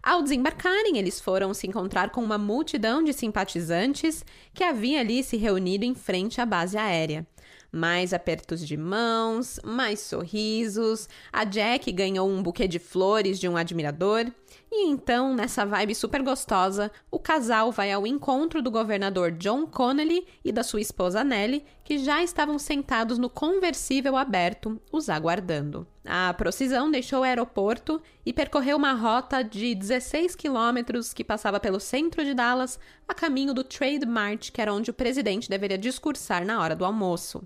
Ao 0.00 0.22
desembarcarem, 0.22 0.96
eles 0.98 1.20
foram 1.20 1.52
se 1.52 1.66
encontrar 1.66 2.10
com 2.10 2.22
uma 2.22 2.38
multidão 2.38 3.02
de 3.02 3.12
simpatizantes 3.12 4.24
que 4.54 4.62
havia 4.62 5.00
ali 5.00 5.24
se 5.24 5.36
reunido 5.36 5.84
em 5.84 5.96
frente 5.96 6.40
à 6.40 6.46
base 6.46 6.78
aérea. 6.78 7.26
Mais 7.70 8.14
apertos 8.14 8.66
de 8.66 8.76
mãos, 8.76 9.60
mais 9.62 10.00
sorrisos. 10.00 11.08
A 11.32 11.44
Jack 11.44 11.90
ganhou 11.92 12.28
um 12.28 12.42
buquê 12.42 12.66
de 12.66 12.78
flores 12.78 13.38
de 13.38 13.48
um 13.48 13.56
admirador. 13.56 14.26
E 14.70 14.86
então, 14.86 15.34
nessa 15.34 15.64
vibe 15.64 15.94
super 15.94 16.22
gostosa, 16.22 16.90
o 17.10 17.18
casal 17.18 17.72
vai 17.72 17.90
ao 17.90 18.06
encontro 18.06 18.60
do 18.60 18.70
governador 18.70 19.32
John 19.32 19.66
Connolly 19.66 20.26
e 20.44 20.52
da 20.52 20.62
sua 20.62 20.80
esposa 20.80 21.24
Nellie, 21.24 21.64
que 21.82 21.98
já 21.98 22.22
estavam 22.22 22.58
sentados 22.58 23.16
no 23.16 23.30
conversível 23.30 24.14
aberto, 24.14 24.78
os 24.92 25.08
aguardando. 25.08 25.86
A 26.04 26.34
procissão 26.34 26.90
deixou 26.90 27.20
o 27.20 27.22
aeroporto 27.22 28.00
e 28.26 28.32
percorreu 28.32 28.76
uma 28.76 28.92
rota 28.92 29.42
de 29.42 29.74
16 29.74 30.34
quilômetros 30.34 31.14
que 31.14 31.24
passava 31.24 31.58
pelo 31.58 31.80
centro 31.80 32.22
de 32.22 32.34
Dallas 32.34 32.78
a 33.06 33.14
caminho 33.14 33.54
do 33.54 33.64
Trade 33.64 34.04
Mart, 34.04 34.50
que 34.50 34.60
era 34.60 34.72
onde 34.72 34.90
o 34.90 34.94
presidente 34.94 35.48
deveria 35.48 35.78
discursar 35.78 36.44
na 36.44 36.60
hora 36.60 36.76
do 36.76 36.84
almoço. 36.84 37.42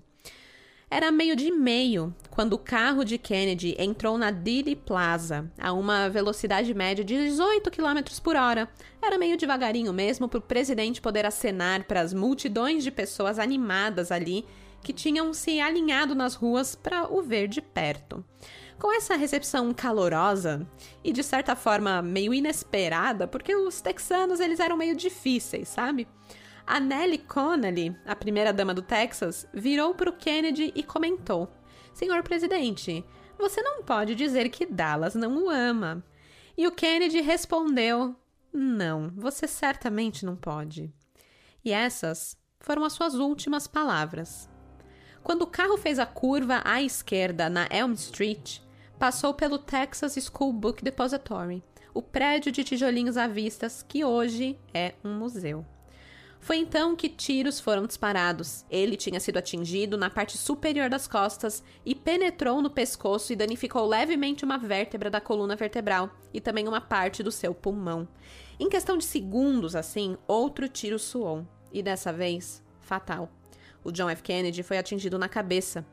Era 0.93 1.11
meio 1.11 1.35
de 1.35 1.49
meio 1.49 2.15
quando 2.29 2.53
o 2.53 2.57
carro 2.59 3.03
de 3.03 3.17
Kennedy 3.17 3.75
entrou 3.79 4.15
na 4.15 4.29
Dealey 4.29 4.75
Plaza 4.75 5.51
a 5.57 5.73
uma 5.73 6.07
velocidade 6.07 6.71
média 6.71 7.03
de 7.03 7.17
18 7.17 7.71
km 7.71 8.21
por 8.21 8.35
hora. 8.35 8.69
Era 9.01 9.17
meio 9.17 9.35
devagarinho 9.35 9.91
mesmo 9.91 10.29
para 10.29 10.37
o 10.37 10.41
presidente 10.41 11.01
poder 11.01 11.25
acenar 11.25 11.85
para 11.85 11.99
as 11.99 12.13
multidões 12.13 12.83
de 12.83 12.91
pessoas 12.91 13.39
animadas 13.39 14.11
ali 14.11 14.45
que 14.83 14.93
tinham 14.93 15.33
se 15.33 15.59
alinhado 15.59 16.13
nas 16.13 16.35
ruas 16.35 16.75
para 16.75 17.11
o 17.11 17.23
ver 17.23 17.47
de 17.47 17.59
perto. 17.59 18.23
Com 18.77 18.95
essa 18.95 19.15
recepção 19.15 19.73
calorosa 19.73 20.63
e 21.03 21.11
de 21.11 21.23
certa 21.23 21.55
forma 21.55 22.03
meio 22.03 22.35
inesperada, 22.35 23.27
porque 23.27 23.55
os 23.55 23.81
texanos 23.81 24.39
eles 24.39 24.59
eram 24.59 24.77
meio 24.77 24.95
difíceis, 24.95 25.69
sabe? 25.69 26.07
A 26.65 26.79
Nellie 26.79 27.17
Connolly, 27.17 27.95
a 28.05 28.15
primeira 28.15 28.53
dama 28.53 28.73
do 28.73 28.81
Texas, 28.81 29.45
virou 29.53 29.93
para 29.93 30.09
o 30.09 30.15
Kennedy 30.15 30.71
e 30.73 30.81
comentou: 30.81 31.51
Senhor 31.93 32.23
presidente, 32.23 33.05
você 33.37 33.61
não 33.61 33.83
pode 33.83 34.15
dizer 34.15 34.49
que 34.49 34.65
Dallas 34.65 35.13
não 35.13 35.43
o 35.43 35.49
ama. 35.49 36.03
E 36.57 36.65
o 36.65 36.71
Kennedy 36.71 37.19
respondeu: 37.19 38.15
Não, 38.53 39.11
você 39.15 39.45
certamente 39.45 40.25
não 40.25 40.37
pode. 40.37 40.93
E 41.65 41.71
essas 41.71 42.37
foram 42.61 42.85
as 42.85 42.93
suas 42.93 43.15
últimas 43.15 43.67
palavras. 43.67 44.49
Quando 45.21 45.41
o 45.41 45.47
carro 45.47 45.77
fez 45.77 45.99
a 45.99 46.05
curva 46.05 46.61
à 46.63 46.81
esquerda 46.81 47.49
na 47.49 47.67
Elm 47.69 47.91
Street, 47.93 48.59
passou 48.97 49.33
pelo 49.33 49.57
Texas 49.59 50.15
School 50.15 50.53
Book 50.53 50.81
Depository, 50.81 51.61
o 51.93 52.01
prédio 52.01 52.53
de 52.53 52.63
tijolinhos 52.63 53.17
à 53.17 53.27
vista 53.27 53.67
que 53.87 54.05
hoje 54.05 54.57
é 54.73 54.93
um 55.03 55.13
museu. 55.17 55.65
Foi 56.43 56.57
então 56.57 56.93
que 56.93 57.07
tiros 57.07 57.61
foram 57.61 57.87
disparados. 57.87 58.65
Ele 58.69 58.97
tinha 58.97 59.17
sido 59.17 59.37
atingido 59.37 59.97
na 59.97 60.09
parte 60.09 60.37
superior 60.37 60.89
das 60.89 61.07
costas 61.07 61.63
e 61.85 61.95
penetrou 61.95 62.61
no 62.61 62.69
pescoço 62.69 63.31
e 63.31 63.35
danificou 63.37 63.87
levemente 63.87 64.43
uma 64.43 64.57
vértebra 64.57 65.09
da 65.09 65.21
coluna 65.21 65.55
vertebral 65.55 66.09
e 66.33 66.41
também 66.41 66.67
uma 66.67 66.81
parte 66.81 67.23
do 67.23 67.31
seu 67.31 67.55
pulmão. 67.55 68.05
Em 68.59 68.67
questão 68.67 68.97
de 68.97 69.05
segundos, 69.05 69.73
assim, 69.73 70.17
outro 70.27 70.67
tiro 70.67 70.99
soou. 70.99 71.47
E 71.71 71.81
dessa 71.81 72.11
vez, 72.11 72.61
fatal. 72.81 73.31
O 73.81 73.89
John 73.89 74.09
F. 74.09 74.21
Kennedy 74.21 74.63
foi 74.63 74.77
atingido 74.77 75.17
na 75.17 75.29
cabeça. 75.29 75.85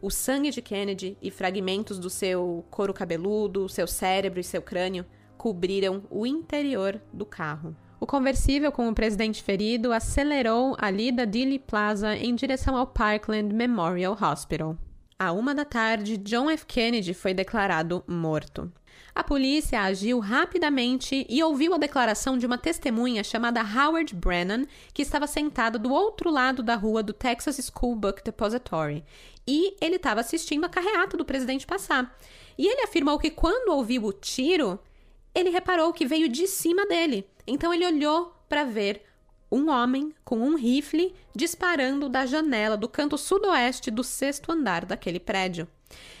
O 0.00 0.10
sangue 0.10 0.50
de 0.50 0.60
Kennedy 0.60 1.16
e 1.22 1.30
fragmentos 1.30 2.00
do 2.00 2.10
seu 2.10 2.64
couro 2.72 2.92
cabeludo, 2.92 3.68
seu 3.68 3.86
cérebro 3.86 4.40
e 4.40 4.44
seu 4.44 4.62
crânio 4.62 5.06
cobriram 5.38 6.02
o 6.10 6.26
interior 6.26 7.00
do 7.12 7.24
carro. 7.24 7.76
O 8.02 8.06
conversível 8.06 8.72
com 8.72 8.88
o 8.88 8.94
presidente 8.96 9.40
ferido 9.44 9.92
acelerou 9.92 10.74
ali 10.76 11.12
da 11.12 11.24
Dealey 11.24 11.60
Plaza 11.60 12.16
em 12.16 12.34
direção 12.34 12.74
ao 12.76 12.84
Parkland 12.84 13.54
Memorial 13.54 14.18
Hospital. 14.20 14.76
À 15.16 15.30
uma 15.30 15.54
da 15.54 15.64
tarde, 15.64 16.16
John 16.16 16.50
F. 16.50 16.66
Kennedy 16.66 17.14
foi 17.14 17.32
declarado 17.32 18.02
morto. 18.08 18.72
A 19.14 19.22
polícia 19.22 19.82
agiu 19.82 20.18
rapidamente 20.18 21.24
e 21.28 21.44
ouviu 21.44 21.74
a 21.74 21.78
declaração 21.78 22.36
de 22.36 22.44
uma 22.44 22.58
testemunha 22.58 23.22
chamada 23.22 23.62
Howard 23.62 24.12
Brennan, 24.16 24.66
que 24.92 25.02
estava 25.02 25.28
sentada 25.28 25.78
do 25.78 25.92
outro 25.92 26.28
lado 26.28 26.60
da 26.60 26.74
rua 26.74 27.04
do 27.04 27.12
Texas 27.12 27.70
School 27.72 27.94
Book 27.94 28.24
Depository. 28.24 29.04
E 29.46 29.76
ele 29.80 29.94
estava 29.94 30.22
assistindo 30.22 30.64
a 30.64 30.68
carreata 30.68 31.16
do 31.16 31.24
presidente 31.24 31.68
passar. 31.68 32.12
E 32.58 32.66
ele 32.66 32.82
afirmou 32.82 33.16
que 33.16 33.30
quando 33.30 33.72
ouviu 33.72 34.02
o 34.06 34.12
tiro, 34.12 34.80
ele 35.34 35.50
reparou 35.50 35.92
que 35.92 36.04
veio 36.04 36.28
de 36.28 36.46
cima 36.46 36.84
dele. 36.84 37.26
Então 37.46 37.72
ele 37.72 37.86
olhou 37.86 38.34
para 38.48 38.64
ver 38.64 39.02
um 39.50 39.68
homem 39.68 40.14
com 40.24 40.38
um 40.38 40.56
rifle 40.56 41.14
disparando 41.34 42.08
da 42.08 42.24
janela 42.24 42.76
do 42.76 42.88
canto 42.88 43.18
sudoeste 43.18 43.90
do 43.90 44.02
sexto 44.02 44.50
andar 44.50 44.86
daquele 44.86 45.20
prédio. 45.20 45.68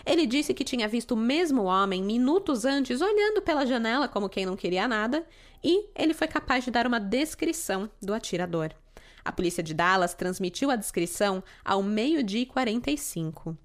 Ele 0.04 0.26
disse 0.26 0.52
que 0.52 0.64
tinha 0.64 0.86
visto 0.86 1.12
o 1.12 1.16
mesmo 1.16 1.64
homem 1.64 2.02
minutos 2.02 2.66
antes 2.66 3.00
olhando 3.00 3.40
pela 3.40 3.64
janela 3.64 4.06
como 4.06 4.28
quem 4.28 4.44
não 4.44 4.54
queria 4.54 4.86
nada, 4.86 5.26
e 5.64 5.88
ele 5.96 6.12
foi 6.12 6.28
capaz 6.28 6.64
de 6.64 6.70
dar 6.70 6.86
uma 6.86 7.00
descrição 7.00 7.88
do 8.02 8.12
atirador. 8.12 8.72
A 9.24 9.32
polícia 9.32 9.62
de 9.62 9.72
Dallas 9.72 10.12
transmitiu 10.12 10.70
a 10.70 10.76
descrição 10.76 11.42
ao 11.64 11.82
meio-dia 11.82 12.42
e 12.42 12.46
45. 12.46 13.56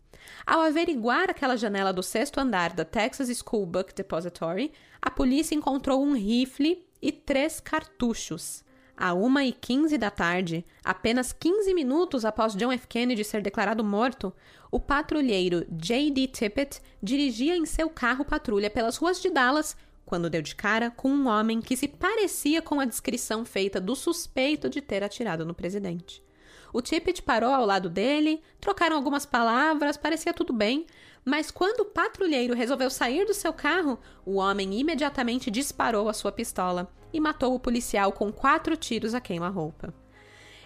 Ao 0.45 0.61
averiguar 0.61 1.29
aquela 1.29 1.57
janela 1.57 1.91
do 1.91 2.03
sexto 2.03 2.39
andar 2.39 2.73
da 2.73 2.85
Texas 2.85 3.35
School 3.39 3.65
Book 3.65 3.93
Depository, 3.93 4.71
a 5.01 5.09
polícia 5.09 5.55
encontrou 5.55 6.01
um 6.01 6.13
rifle 6.13 6.86
e 7.01 7.11
três 7.11 7.59
cartuchos. 7.59 8.63
À 8.95 9.11
1h15 9.11 9.97
da 9.97 10.09
tarde, 10.09 10.65
apenas 10.83 11.31
15 11.31 11.73
minutos 11.73 12.25
após 12.25 12.55
John 12.55 12.71
F. 12.71 12.87
Kennedy 12.87 13.23
ser 13.23 13.41
declarado 13.41 13.83
morto, 13.83 14.33
o 14.71 14.79
patrulheiro 14.79 15.65
J.D. 15.69 16.27
Tippett 16.27 16.81
dirigia 17.01 17.55
em 17.55 17.65
seu 17.65 17.89
carro 17.89 18.25
patrulha 18.25 18.69
pelas 18.69 18.97
ruas 18.97 19.21
de 19.21 19.29
Dallas 19.29 19.77
quando 20.07 20.29
deu 20.29 20.41
de 20.41 20.55
cara 20.55 20.89
com 20.89 21.09
um 21.09 21.27
homem 21.27 21.61
que 21.61 21.75
se 21.75 21.85
parecia 21.85 22.61
com 22.61 22.79
a 22.79 22.85
descrição 22.85 23.43
feita 23.43 23.79
do 23.79 23.93
suspeito 23.93 24.69
de 24.69 24.81
ter 24.81 25.03
atirado 25.03 25.45
no 25.45 25.53
presidente. 25.53 26.23
O 26.71 26.81
Tippett 26.81 27.21
parou 27.21 27.53
ao 27.53 27.65
lado 27.65 27.89
dele, 27.89 28.41
trocaram 28.59 28.95
algumas 28.95 29.25
palavras, 29.25 29.97
parecia 29.97 30.33
tudo 30.33 30.53
bem, 30.53 30.85
mas 31.27 31.51
quando 31.51 31.81
o 31.81 31.85
patrulheiro 31.85 32.55
resolveu 32.55 32.89
sair 32.89 33.25
do 33.25 33.33
seu 33.33 33.51
carro, 33.51 33.99
o 34.25 34.35
homem 34.35 34.79
imediatamente 34.79 35.51
disparou 35.51 36.07
a 36.07 36.13
sua 36.13 36.31
pistola 36.31 36.89
e 37.11 37.19
matou 37.19 37.53
o 37.53 37.59
policial 37.59 38.13
com 38.13 38.31
quatro 38.31 38.77
tiros 38.77 39.13
a 39.13 39.19
queima-roupa. 39.19 39.93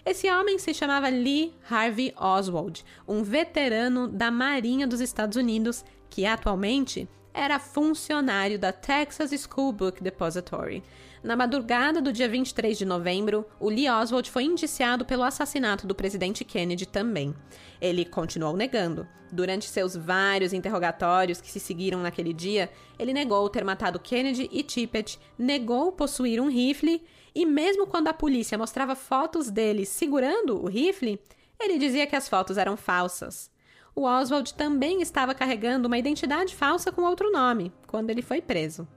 Esse 0.06 0.30
homem 0.30 0.60
se 0.60 0.72
chamava 0.72 1.10
Lee 1.10 1.52
Harvey 1.68 2.14
Oswald, 2.16 2.86
um 3.08 3.24
veterano 3.24 4.08
da 4.08 4.30
Marinha 4.30 4.86
dos 4.86 5.02
Estados 5.02 5.36
Unidos 5.36 5.84
que 6.12 6.28
atualmente 6.28 7.10
era 7.34 7.58
funcionário 7.58 8.60
da 8.60 8.72
Texas 8.72 9.32
School 9.42 9.72
Book 9.72 10.04
Depository. 10.04 10.84
Na 11.24 11.36
madrugada 11.36 12.02
do 12.02 12.12
dia 12.12 12.28
23 12.28 12.76
de 12.76 12.84
novembro, 12.84 13.46
o 13.60 13.70
Lee 13.70 13.88
Oswald 13.88 14.32
foi 14.32 14.44
indiciado 14.44 15.06
pelo 15.06 15.22
assassinato 15.22 15.86
do 15.86 15.94
presidente 15.94 16.44
Kennedy 16.44 16.88
também. 16.88 17.36
Ele 17.80 18.04
continuou 18.04 18.58
negando. 18.58 19.08
Durante 19.32 19.70
seus 19.70 19.96
vários 19.96 20.52
interrogatórios 20.52 21.40
que 21.40 21.52
se 21.52 21.60
seguiram 21.60 22.02
naquele 22.02 22.34
dia, 22.34 22.72
ele 22.98 23.14
negou 23.14 23.48
ter 23.50 23.64
matado 23.64 24.00
Kennedy 24.00 24.50
e 24.52 24.64
Tippett, 24.64 25.20
negou 25.38 25.92
possuir 25.92 26.42
um 26.42 26.50
rifle 26.50 27.04
e, 27.36 27.46
mesmo 27.46 27.86
quando 27.86 28.08
a 28.08 28.14
polícia 28.14 28.58
mostrava 28.58 28.96
fotos 28.96 29.52
dele 29.52 29.86
segurando 29.86 30.60
o 30.60 30.68
rifle, 30.68 31.22
ele 31.60 31.78
dizia 31.78 32.08
que 32.08 32.16
as 32.16 32.28
fotos 32.28 32.58
eram 32.58 32.76
falsas. 32.76 33.52
O 33.96 34.06
Oswald 34.06 34.56
também 34.56 35.04
estava 35.04 35.36
carregando 35.36 35.88
uma 35.88 36.00
identidade 36.00 36.56
falsa 36.56 36.92
com 36.92 37.04
outro 37.04 37.32
nome 37.32 37.72
quando 37.86 38.10
ele 38.10 38.24
foi 38.24 38.42
preso. 38.42 38.88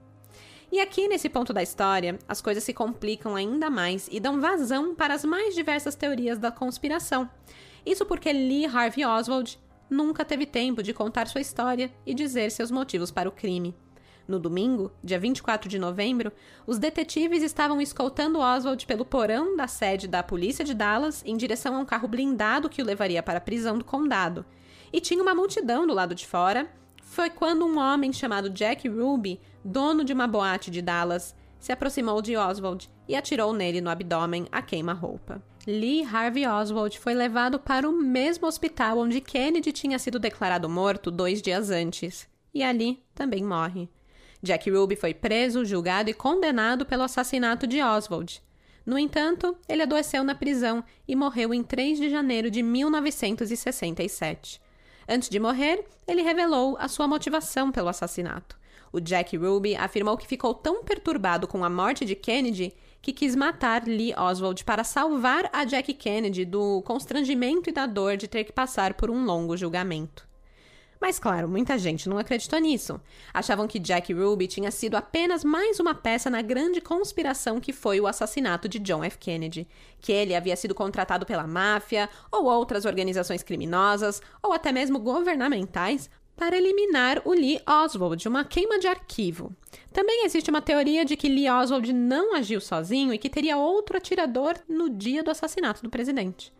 E 0.71 0.79
aqui 0.79 1.07
nesse 1.07 1.29
ponto 1.29 1.53
da 1.53 1.61
história, 1.63 2.17
as 2.27 2.41
coisas 2.41 2.63
se 2.63 2.73
complicam 2.73 3.35
ainda 3.35 3.69
mais 3.69 4.09
e 4.11 4.19
dão 4.19 4.41
vazão 4.41 4.95
para 4.95 5.13
as 5.13 5.23
mais 5.23 5.53
diversas 5.53 5.95
teorias 5.95 6.37
da 6.37 6.51
conspiração. 6.51 7.29
Isso 7.85 8.05
porque 8.05 8.31
Lee 8.33 8.65
Harvey 8.65 9.05
Oswald 9.05 9.59
nunca 9.89 10.25
teve 10.25 10.45
tempo 10.45 10.81
de 10.81 10.93
contar 10.93 11.27
sua 11.27 11.41
história 11.41 11.91
e 12.05 12.13
dizer 12.13 12.51
seus 12.51 12.71
motivos 12.71 13.11
para 13.11 13.29
o 13.29 13.31
crime. 13.31 13.75
No 14.27 14.39
domingo, 14.39 14.91
dia 15.03 15.19
24 15.19 15.69
de 15.69 15.77
novembro, 15.77 16.31
os 16.65 16.79
detetives 16.79 17.43
estavam 17.43 17.79
escoltando 17.79 18.39
Oswald 18.39 18.83
pelo 18.87 19.05
porão 19.05 19.55
da 19.55 19.67
sede 19.67 20.07
da 20.07 20.23
polícia 20.23 20.65
de 20.65 20.73
Dallas 20.73 21.21
em 21.23 21.37
direção 21.37 21.75
a 21.75 21.79
um 21.79 21.85
carro 21.85 22.07
blindado 22.07 22.67
que 22.67 22.81
o 22.81 22.85
levaria 22.85 23.21
para 23.21 23.37
a 23.37 23.41
prisão 23.41 23.77
do 23.77 23.85
condado. 23.85 24.43
E 24.91 24.99
tinha 24.99 25.21
uma 25.21 25.35
multidão 25.35 25.85
do 25.85 25.93
lado 25.93 26.15
de 26.15 26.25
fora. 26.25 26.67
Foi 27.03 27.29
quando 27.29 27.67
um 27.67 27.77
homem 27.77 28.11
chamado 28.11 28.49
Jack 28.49 28.87
Ruby 28.87 29.39
dono 29.65 30.03
de 30.03 30.13
uma 30.13 30.27
boate 30.27 30.69
de 30.69 30.79
Dallas, 30.79 31.35
se 31.59 31.71
aproximou 31.71 32.21
de 32.21 32.37
Oswald 32.37 32.87
e 33.07 33.15
atirou 33.15 33.51
nele 33.51 33.81
no 33.81 33.89
abdômen 33.89 34.45
a 34.51 34.61
queima-roupa. 34.61 35.41
Lee 35.65 36.05
Harvey 36.05 36.45
Oswald 36.45 36.99
foi 36.99 37.15
levado 37.15 37.57
para 37.57 37.89
o 37.89 37.91
mesmo 37.91 38.45
hospital 38.45 38.99
onde 38.99 39.19
Kennedy 39.19 39.71
tinha 39.71 39.97
sido 39.97 40.19
declarado 40.19 40.69
morto 40.69 41.09
dois 41.09 41.41
dias 41.41 41.71
antes, 41.71 42.29
e 42.53 42.61
ali 42.61 43.03
também 43.15 43.43
morre. 43.43 43.89
Jack 44.43 44.69
Ruby 44.69 44.95
foi 44.95 45.15
preso, 45.15 45.65
julgado 45.65 46.11
e 46.11 46.13
condenado 46.13 46.85
pelo 46.85 47.01
assassinato 47.01 47.65
de 47.65 47.81
Oswald. 47.81 48.43
No 48.85 48.99
entanto, 48.99 49.57
ele 49.67 49.81
adoeceu 49.81 50.23
na 50.23 50.35
prisão 50.35 50.83
e 51.07 51.15
morreu 51.15 51.51
em 51.51 51.63
3 51.63 51.97
de 51.97 52.11
janeiro 52.11 52.51
de 52.51 52.61
1967. 52.61 54.61
Antes 55.09 55.29
de 55.29 55.39
morrer, 55.39 55.83
ele 56.07 56.21
revelou 56.21 56.77
a 56.79 56.87
sua 56.87 57.07
motivação 57.07 57.71
pelo 57.71 57.89
assassinato. 57.89 58.55
O 58.95 59.01
Jack 59.01 59.35
Ruby 59.35 59.75
afirmou 59.75 60.15
que 60.15 60.25
ficou 60.25 60.53
tão 60.53 60.81
perturbado 60.81 61.49
com 61.49 61.65
a 61.65 61.69
morte 61.69 62.05
de 62.05 62.15
Kennedy 62.15 62.73
que 63.01 63.11
quis 63.11 63.35
matar 63.35 63.83
Lee 63.85 64.15
Oswald 64.17 64.63
para 64.63 64.85
salvar 64.85 65.49
a 65.51 65.65
Jack 65.65 65.93
Kennedy 65.95 66.45
do 66.45 66.81
constrangimento 66.83 67.69
e 67.69 67.73
da 67.73 67.85
dor 67.87 68.15
de 68.15 68.25
ter 68.25 68.45
que 68.45 68.53
passar 68.53 68.93
por 68.93 69.11
um 69.11 69.25
longo 69.25 69.57
julgamento. 69.57 70.25
Mas 71.01 71.19
claro, 71.19 71.49
muita 71.49 71.77
gente 71.77 72.07
não 72.07 72.17
acreditou 72.17 72.57
nisso. 72.57 73.01
Achavam 73.33 73.67
que 73.67 73.79
Jack 73.79 74.13
Ruby 74.13 74.47
tinha 74.47 74.71
sido 74.71 74.95
apenas 74.95 75.43
mais 75.43 75.77
uma 75.77 75.93
peça 75.93 76.29
na 76.29 76.41
grande 76.41 76.79
conspiração 76.79 77.59
que 77.59 77.73
foi 77.73 77.99
o 77.99 78.07
assassinato 78.07 78.69
de 78.69 78.79
John 78.79 79.03
F. 79.03 79.17
Kennedy, 79.17 79.67
que 79.99 80.13
ele 80.13 80.33
havia 80.33 80.55
sido 80.55 80.73
contratado 80.73 81.25
pela 81.25 81.45
máfia 81.45 82.09
ou 82.31 82.45
outras 82.45 82.85
organizações 82.85 83.43
criminosas 83.43 84.21
ou 84.41 84.53
até 84.53 84.71
mesmo 84.71 84.99
governamentais 84.99 86.09
para 86.35 86.57
eliminar 86.57 87.21
o 87.25 87.31
Lee 87.31 87.61
Oswald, 87.67 88.27
uma 88.27 88.43
queima 88.43 88.77
de 88.77 88.87
arquivo. 88.87 89.51
Também 89.93 90.25
existe 90.25 90.49
uma 90.49 90.61
teoria 90.61 91.05
de 91.05 91.15
que 91.15 91.29
Lee 91.29 91.49
Oswald 91.49 91.91
não 91.93 92.35
agiu 92.35 92.59
sozinho 92.59 93.13
e 93.13 93.17
que 93.17 93.29
teria 93.29 93.57
outro 93.57 93.97
atirador 93.97 94.55
no 94.67 94.89
dia 94.89 95.23
do 95.23 95.31
assassinato 95.31 95.81
do 95.81 95.89
presidente. 95.89 96.51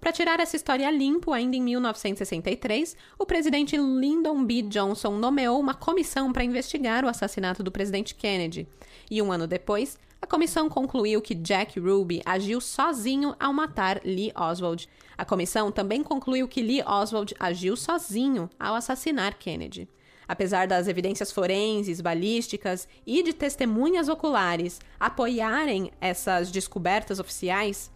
Para 0.00 0.12
tirar 0.12 0.38
essa 0.38 0.56
história 0.56 0.90
limpo, 0.90 1.32
ainda 1.32 1.56
em 1.56 1.62
1963, 1.62 2.94
o 3.18 3.24
presidente 3.24 3.76
Lyndon 3.76 4.44
B. 4.44 4.62
Johnson 4.62 5.12
nomeou 5.16 5.58
uma 5.58 5.72
comissão 5.72 6.30
para 6.30 6.44
investigar 6.44 7.04
o 7.04 7.08
assassinato 7.08 7.62
do 7.62 7.72
presidente 7.72 8.14
Kennedy. 8.14 8.68
E 9.10 9.22
um 9.22 9.32
ano 9.32 9.46
depois, 9.46 9.98
a 10.24 10.26
comissão 10.26 10.70
concluiu 10.70 11.20
que 11.20 11.34
Jack 11.34 11.78
Ruby 11.78 12.22
agiu 12.24 12.58
sozinho 12.58 13.36
ao 13.38 13.52
matar 13.52 14.00
Lee 14.02 14.32
Oswald. 14.34 14.88
A 15.18 15.22
comissão 15.22 15.70
também 15.70 16.02
concluiu 16.02 16.48
que 16.48 16.62
Lee 16.62 16.82
Oswald 16.82 17.34
agiu 17.38 17.76
sozinho 17.76 18.48
ao 18.58 18.74
assassinar 18.74 19.36
Kennedy. 19.36 19.86
Apesar 20.26 20.66
das 20.66 20.88
evidências 20.88 21.30
forenses, 21.30 22.00
balísticas 22.00 22.88
e 23.06 23.22
de 23.22 23.34
testemunhas 23.34 24.08
oculares 24.08 24.80
apoiarem 24.98 25.92
essas 26.00 26.50
descobertas 26.50 27.18
oficiais, 27.18 27.90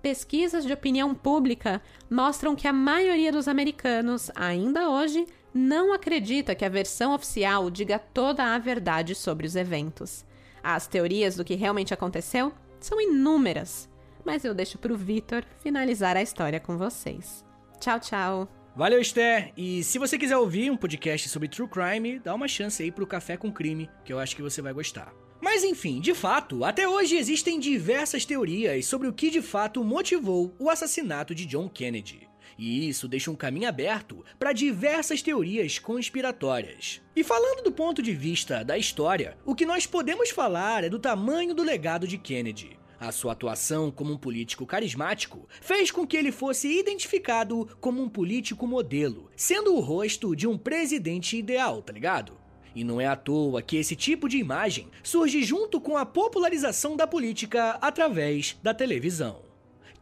pesquisas 0.00 0.64
de 0.64 0.72
opinião 0.72 1.12
pública 1.12 1.82
mostram 2.08 2.54
que 2.54 2.68
a 2.68 2.72
maioria 2.72 3.32
dos 3.32 3.48
americanos, 3.48 4.30
ainda 4.36 4.88
hoje, 4.88 5.26
não 5.52 5.92
acredita 5.92 6.54
que 6.54 6.64
a 6.64 6.68
versão 6.68 7.12
oficial 7.12 7.68
diga 7.68 7.98
toda 7.98 8.54
a 8.54 8.58
verdade 8.58 9.16
sobre 9.16 9.48
os 9.48 9.56
eventos. 9.56 10.24
As 10.62 10.86
teorias 10.86 11.36
do 11.36 11.44
que 11.44 11.54
realmente 11.54 11.92
aconteceu 11.92 12.52
são 12.80 13.00
inúmeras, 13.00 13.88
mas 14.24 14.44
eu 14.44 14.54
deixo 14.54 14.78
para 14.78 14.92
o 14.92 14.96
Vitor 14.96 15.44
finalizar 15.60 16.16
a 16.16 16.22
história 16.22 16.60
com 16.60 16.76
vocês. 16.76 17.44
Tchau, 17.80 17.98
tchau! 17.98 18.48
Valeu, 18.74 19.00
Esther! 19.00 19.52
E 19.56 19.84
se 19.84 19.98
você 19.98 20.16
quiser 20.16 20.36
ouvir 20.36 20.70
um 20.70 20.76
podcast 20.76 21.28
sobre 21.28 21.48
True 21.48 21.68
Crime, 21.68 22.18
dá 22.18 22.34
uma 22.34 22.48
chance 22.48 22.82
aí 22.82 22.90
pro 22.90 23.06
Café 23.06 23.36
com 23.36 23.52
Crime, 23.52 23.90
que 24.04 24.12
eu 24.12 24.18
acho 24.18 24.34
que 24.34 24.42
você 24.42 24.62
vai 24.62 24.72
gostar. 24.72 25.12
Mas 25.40 25.64
enfim, 25.64 26.00
de 26.00 26.14
fato, 26.14 26.64
até 26.64 26.88
hoje 26.88 27.16
existem 27.16 27.58
diversas 27.58 28.24
teorias 28.24 28.86
sobre 28.86 29.08
o 29.08 29.12
que 29.12 29.28
de 29.28 29.42
fato 29.42 29.82
motivou 29.82 30.54
o 30.58 30.70
assassinato 30.70 31.34
de 31.34 31.44
John 31.44 31.68
Kennedy. 31.68 32.31
E 32.58 32.88
isso 32.88 33.08
deixa 33.08 33.30
um 33.30 33.36
caminho 33.36 33.68
aberto 33.68 34.24
para 34.38 34.52
diversas 34.52 35.22
teorias 35.22 35.78
conspiratórias. 35.78 37.00
E 37.14 37.24
falando 37.24 37.62
do 37.62 37.72
ponto 37.72 38.02
de 38.02 38.12
vista 38.12 38.64
da 38.64 38.78
história, 38.78 39.36
o 39.44 39.54
que 39.54 39.66
nós 39.66 39.86
podemos 39.86 40.30
falar 40.30 40.84
é 40.84 40.88
do 40.88 40.98
tamanho 40.98 41.54
do 41.54 41.62
legado 41.62 42.06
de 42.06 42.18
Kennedy. 42.18 42.78
A 43.00 43.10
sua 43.10 43.32
atuação 43.32 43.90
como 43.90 44.12
um 44.12 44.16
político 44.16 44.64
carismático 44.64 45.48
fez 45.60 45.90
com 45.90 46.06
que 46.06 46.16
ele 46.16 46.30
fosse 46.30 46.78
identificado 46.78 47.68
como 47.80 48.00
um 48.00 48.08
político 48.08 48.64
modelo, 48.64 49.28
sendo 49.34 49.74
o 49.74 49.80
rosto 49.80 50.36
de 50.36 50.46
um 50.46 50.56
presidente 50.56 51.36
ideal, 51.36 51.82
tá 51.82 51.92
ligado? 51.92 52.38
E 52.76 52.84
não 52.84 53.00
é 53.00 53.06
à 53.06 53.16
toa 53.16 53.60
que 53.60 53.76
esse 53.76 53.96
tipo 53.96 54.28
de 54.28 54.38
imagem 54.38 54.88
surge 55.02 55.42
junto 55.42 55.80
com 55.80 55.96
a 55.96 56.06
popularização 56.06 56.96
da 56.96 57.06
política 57.06 57.72
através 57.82 58.56
da 58.62 58.72
televisão. 58.72 59.51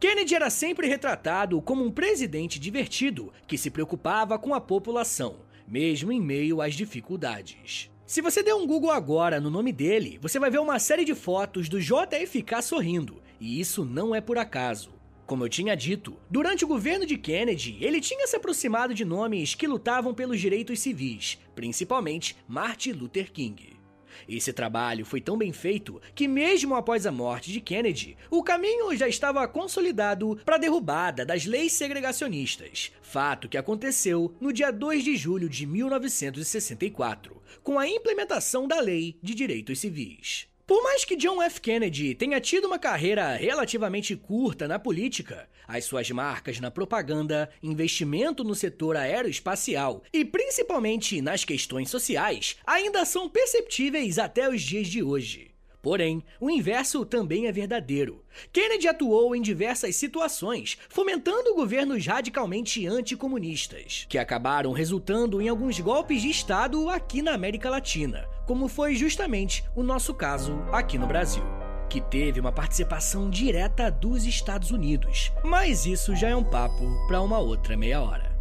Kennedy 0.01 0.33
era 0.33 0.49
sempre 0.49 0.87
retratado 0.87 1.61
como 1.61 1.85
um 1.85 1.91
presidente 1.91 2.59
divertido 2.59 3.31
que 3.45 3.55
se 3.55 3.69
preocupava 3.69 4.39
com 4.39 4.51
a 4.51 4.59
população, 4.59 5.41
mesmo 5.67 6.11
em 6.11 6.19
meio 6.19 6.59
às 6.59 6.73
dificuldades. 6.73 7.87
Se 8.03 8.19
você 8.19 8.41
der 8.41 8.55
um 8.55 8.65
Google 8.65 8.89
agora 8.89 9.39
no 9.39 9.51
nome 9.51 9.71
dele, 9.71 10.17
você 10.19 10.39
vai 10.39 10.49
ver 10.49 10.59
uma 10.59 10.79
série 10.79 11.05
de 11.05 11.13
fotos 11.13 11.69
do 11.69 11.79
JFK 11.79 12.63
sorrindo, 12.63 13.21
e 13.39 13.59
isso 13.59 13.85
não 13.85 14.15
é 14.15 14.19
por 14.19 14.39
acaso. 14.39 14.91
Como 15.27 15.45
eu 15.45 15.49
tinha 15.49 15.75
dito, 15.75 16.17
durante 16.27 16.65
o 16.65 16.67
governo 16.67 17.05
de 17.05 17.15
Kennedy, 17.15 17.77
ele 17.79 18.01
tinha 18.01 18.25
se 18.25 18.35
aproximado 18.35 18.95
de 18.95 19.05
nomes 19.05 19.53
que 19.53 19.67
lutavam 19.67 20.15
pelos 20.15 20.41
direitos 20.41 20.79
civis, 20.79 21.37
principalmente 21.53 22.35
Martin 22.47 22.93
Luther 22.93 23.31
King. 23.31 23.80
Esse 24.27 24.53
trabalho 24.53 25.05
foi 25.05 25.21
tão 25.21 25.37
bem 25.37 25.51
feito 25.51 26.01
que, 26.15 26.27
mesmo 26.27 26.75
após 26.75 27.05
a 27.05 27.11
morte 27.11 27.51
de 27.51 27.61
Kennedy, 27.61 28.17
o 28.29 28.43
caminho 28.43 28.95
já 28.95 29.07
estava 29.07 29.47
consolidado 29.47 30.39
para 30.45 30.55
a 30.55 30.59
derrubada 30.59 31.25
das 31.25 31.45
leis 31.45 31.73
segregacionistas, 31.73 32.91
fato 33.01 33.49
que 33.49 33.57
aconteceu 33.57 34.33
no 34.39 34.53
dia 34.53 34.71
2 34.71 35.03
de 35.03 35.15
julho 35.15 35.49
de 35.49 35.65
1964, 35.65 37.41
com 37.63 37.77
a 37.77 37.87
implementação 37.87 38.67
da 38.67 38.79
Lei 38.79 39.17
de 39.21 39.33
Direitos 39.35 39.79
Civis. 39.79 40.47
Por 40.71 40.81
mais 40.83 41.03
que 41.03 41.17
John 41.17 41.41
F. 41.41 41.59
Kennedy 41.59 42.15
tenha 42.15 42.39
tido 42.39 42.65
uma 42.65 42.79
carreira 42.79 43.35
relativamente 43.35 44.15
curta 44.15 44.69
na 44.69 44.79
política, 44.79 45.49
as 45.71 45.85
suas 45.85 46.11
marcas 46.11 46.59
na 46.59 46.69
propaganda, 46.69 47.49
investimento 47.63 48.43
no 48.43 48.53
setor 48.53 48.97
aeroespacial 48.97 50.03
e 50.11 50.25
principalmente 50.25 51.21
nas 51.21 51.45
questões 51.45 51.89
sociais 51.89 52.57
ainda 52.67 53.05
são 53.05 53.29
perceptíveis 53.29 54.19
até 54.19 54.49
os 54.49 54.61
dias 54.61 54.87
de 54.87 55.01
hoje. 55.01 55.51
Porém, 55.81 56.23
o 56.39 56.49
inverso 56.49 57.03
também 57.05 57.47
é 57.47 57.51
verdadeiro. 57.51 58.23
Kennedy 58.53 58.87
atuou 58.87 59.35
em 59.35 59.41
diversas 59.41 59.95
situações, 59.95 60.77
fomentando 60.89 61.55
governos 61.55 62.05
radicalmente 62.05 62.85
anticomunistas, 62.85 64.05
que 64.07 64.17
acabaram 64.17 64.73
resultando 64.73 65.41
em 65.41 65.49
alguns 65.49 65.79
golpes 65.79 66.21
de 66.21 66.29
Estado 66.29 66.87
aqui 66.89 67.21
na 67.21 67.33
América 67.33 67.69
Latina, 67.69 68.27
como 68.45 68.67
foi 68.67 68.93
justamente 68.93 69.63
o 69.75 69.81
nosso 69.81 70.13
caso 70.13 70.61
aqui 70.71 70.99
no 70.99 71.07
Brasil. 71.07 71.60
Que 71.91 71.99
teve 71.99 72.39
uma 72.39 72.53
participação 72.53 73.29
direta 73.29 73.91
dos 73.91 74.23
Estados 74.23 74.71
Unidos. 74.71 75.29
Mas 75.43 75.85
isso 75.85 76.15
já 76.15 76.29
é 76.29 76.35
um 76.35 76.41
papo 76.41 76.89
para 77.05 77.21
uma 77.21 77.37
outra 77.37 77.75
meia 77.75 78.01
hora. 78.01 78.31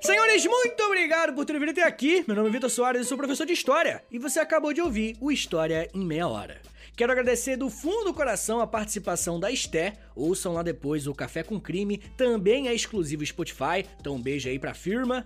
Senhores, 0.00 0.46
muito 0.46 0.82
obrigado 0.84 1.34
por 1.34 1.44
terem 1.44 1.60
vindo 1.60 1.72
até 1.72 1.82
aqui. 1.82 2.24
Meu 2.26 2.34
nome 2.36 2.48
é 2.48 2.52
Vitor 2.52 2.70
Soares, 2.70 3.02
eu 3.02 3.06
sou 3.06 3.18
professor 3.18 3.44
de 3.44 3.52
História 3.52 4.02
e 4.10 4.18
você 4.18 4.40
acabou 4.40 4.72
de 4.72 4.80
ouvir 4.80 5.18
o 5.20 5.30
História 5.30 5.90
em 5.92 6.06
Meia 6.06 6.26
Hora. 6.26 6.70
Quero 6.96 7.12
agradecer 7.12 7.56
do 7.56 7.70
fundo 7.70 8.04
do 8.04 8.14
coração 8.14 8.60
a 8.60 8.66
participação 8.66 9.38
da 9.38 9.50
Esté. 9.50 9.94
Ouçam 10.14 10.52
lá 10.52 10.62
depois 10.62 11.06
o 11.06 11.14
Café 11.14 11.42
com 11.42 11.60
Crime, 11.60 11.98
também 12.16 12.68
é 12.68 12.74
exclusivo 12.74 13.24
Spotify, 13.24 13.86
então 13.98 14.16
um 14.16 14.20
beijo 14.20 14.48
aí 14.48 14.58
pra 14.58 14.74
firma. 14.74 15.24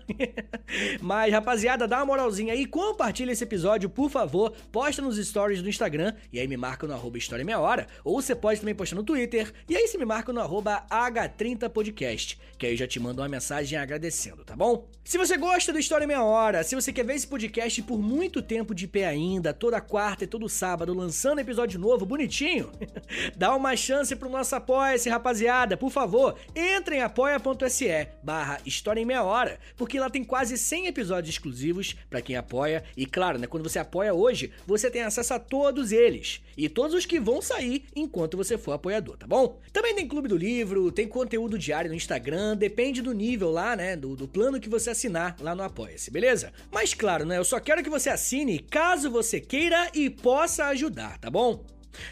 Mas, 1.01 1.33
rapaziada, 1.33 1.89
dá 1.89 1.99
uma 1.99 2.07
moralzinha 2.07 2.53
aí, 2.53 2.67
compartilha 2.67 3.33
esse 3.33 3.45
episódio, 3.45 3.91
por 3.91 4.11
favor, 4.11 4.53
posta 4.71 5.03
nos 5.03 5.17
stories 5.17 5.63
do 5.63 5.69
Instagram, 5.69 6.15
e 6.33 6.39
aí 6.39 6.47
me 6.47 6.57
marca 6.57 6.87
no 6.87 7.17
História 7.17 7.45
Meia 7.45 7.59
Hora, 7.59 7.87
ou 8.05 8.21
você 8.21 8.35
pode 8.35 8.61
também 8.61 8.75
postar 8.75 8.97
no 8.97 9.05
Twitter, 9.05 9.53
e 9.69 9.77
aí 9.77 9.87
você 9.87 9.99
me 9.99 10.05
marca 10.05 10.33
no 10.33 10.41
arroba 10.41 10.85
H30podcast, 10.91 12.39
que 12.59 12.67
aí 12.67 12.73
eu 12.73 12.77
já 12.77 12.87
te 12.87 13.01
mando 13.01 13.23
uma 13.23 13.29
mensagem 13.29 13.79
agradecendo, 13.79 14.45
tá 14.45 14.57
bom? 14.57 14.89
Se 15.05 15.19
você 15.19 15.37
gosta 15.37 15.73
do 15.73 15.79
História 15.79 16.07
Meia 16.07 16.23
Hora, 16.23 16.65
se 16.65 16.75
você 16.75 16.93
quer 16.93 17.05
ver 17.05 17.15
esse 17.15 17.27
podcast 17.27 17.83
por 17.83 17.99
muito 17.99 18.41
tempo 18.41 18.75
de 18.75 18.89
pé 18.89 19.07
ainda, 19.07 19.53
toda 19.53 19.81
quarta 19.81 20.25
e 20.25 20.27
todo 20.27 20.49
sábado, 20.49 20.95
lançando 20.95 21.41
episódio 21.45 21.79
novo, 21.79 22.05
bonitinho, 22.05 22.71
dá 23.37 23.55
uma 23.55 23.77
chance 23.77 24.17
pro 24.17 24.29
nosso 24.29 24.55
Apoia-se, 24.55 25.09
rapaziada. 25.09 25.77
Por 25.77 25.91
favor, 25.91 26.37
entre 26.55 26.97
em 26.97 27.03
apoia.se 27.03 28.09
barra 28.23 28.61
História 28.65 29.01
em 29.01 29.05
Meia 29.05 29.23
Hora, 29.23 29.59
porque 29.77 30.01
lá 30.01 30.09
tem 30.11 30.25
quase 30.25 30.57
100 30.57 30.87
episódios 30.87 31.35
exclusivos 31.35 31.95
para 32.09 32.23
quem 32.23 32.37
apoia. 32.37 32.83
E 32.97 33.07
claro, 33.07 33.39
né, 33.39 33.47
quando 33.47 33.69
você 33.69 33.79
apoia 33.79 34.15
hoje, 34.15 34.53
você 34.67 34.91
tem 34.91 35.03
acesso 35.03 35.35
a 35.35 35.39
todos 35.39 35.93
eles. 35.93 36.41
E 36.57 36.69
todos 36.69 36.95
os 36.95 37.07
que 37.07 37.21
vão 37.21 37.43
sair 37.43 37.85
enquanto 37.95 38.37
você 38.37 38.57
for 38.57 38.73
apoiador, 38.73 39.17
tá 39.17 39.27
bom? 39.27 39.61
Também 39.73 39.95
tem 39.95 40.09
Clube 40.09 40.29
do 40.29 40.37
Livro, 40.37 40.91
tem 40.91 41.07
conteúdo 41.07 41.59
diário 41.59 41.91
no 41.91 41.97
Instagram, 41.97 42.57
depende 42.57 43.03
do 43.03 43.13
nível 43.13 43.51
lá, 43.51 43.77
né, 43.77 43.97
do, 43.97 44.17
do 44.17 44.27
plano 44.27 44.61
que 44.61 44.69
você 44.69 44.91
assinar 44.91 45.37
lá 45.41 45.55
no 45.55 45.63
Apoia-se, 45.63 46.11
beleza? 46.11 46.53
Mas 46.71 46.95
claro, 46.95 47.25
né, 47.25 47.39
eu 47.39 47.45
só 47.45 47.61
quero 47.61 47.83
que 47.83 47.91
você 47.91 48.09
assine 48.09 48.59
caso 48.59 49.11
você 49.11 49.41
queira 49.41 49.91
e 49.95 50.09
possa 50.09 50.67
ajudar, 50.67 51.19
tá 51.19 51.31
bom? 51.31 51.34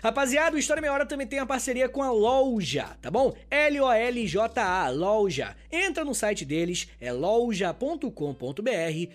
Rapaziada, 0.03 0.57
o 0.57 0.59
História 0.59 0.81
Meia 0.81 0.93
Hora 0.93 1.07
também 1.07 1.27
tem 1.27 1.39
a 1.39 1.47
parceria 1.47 1.89
com 1.89 2.03
a 2.03 2.11
Loja, 2.11 2.97
tá 3.01 3.11
bom? 3.11 3.35
L-O-L-J-A, 3.51 4.89
Loja. 4.91 5.57
Entra 5.71 6.05
no 6.05 6.15
site 6.15 6.45
deles, 6.45 6.89
é 7.01 7.13
loja.com.br, 7.13 8.11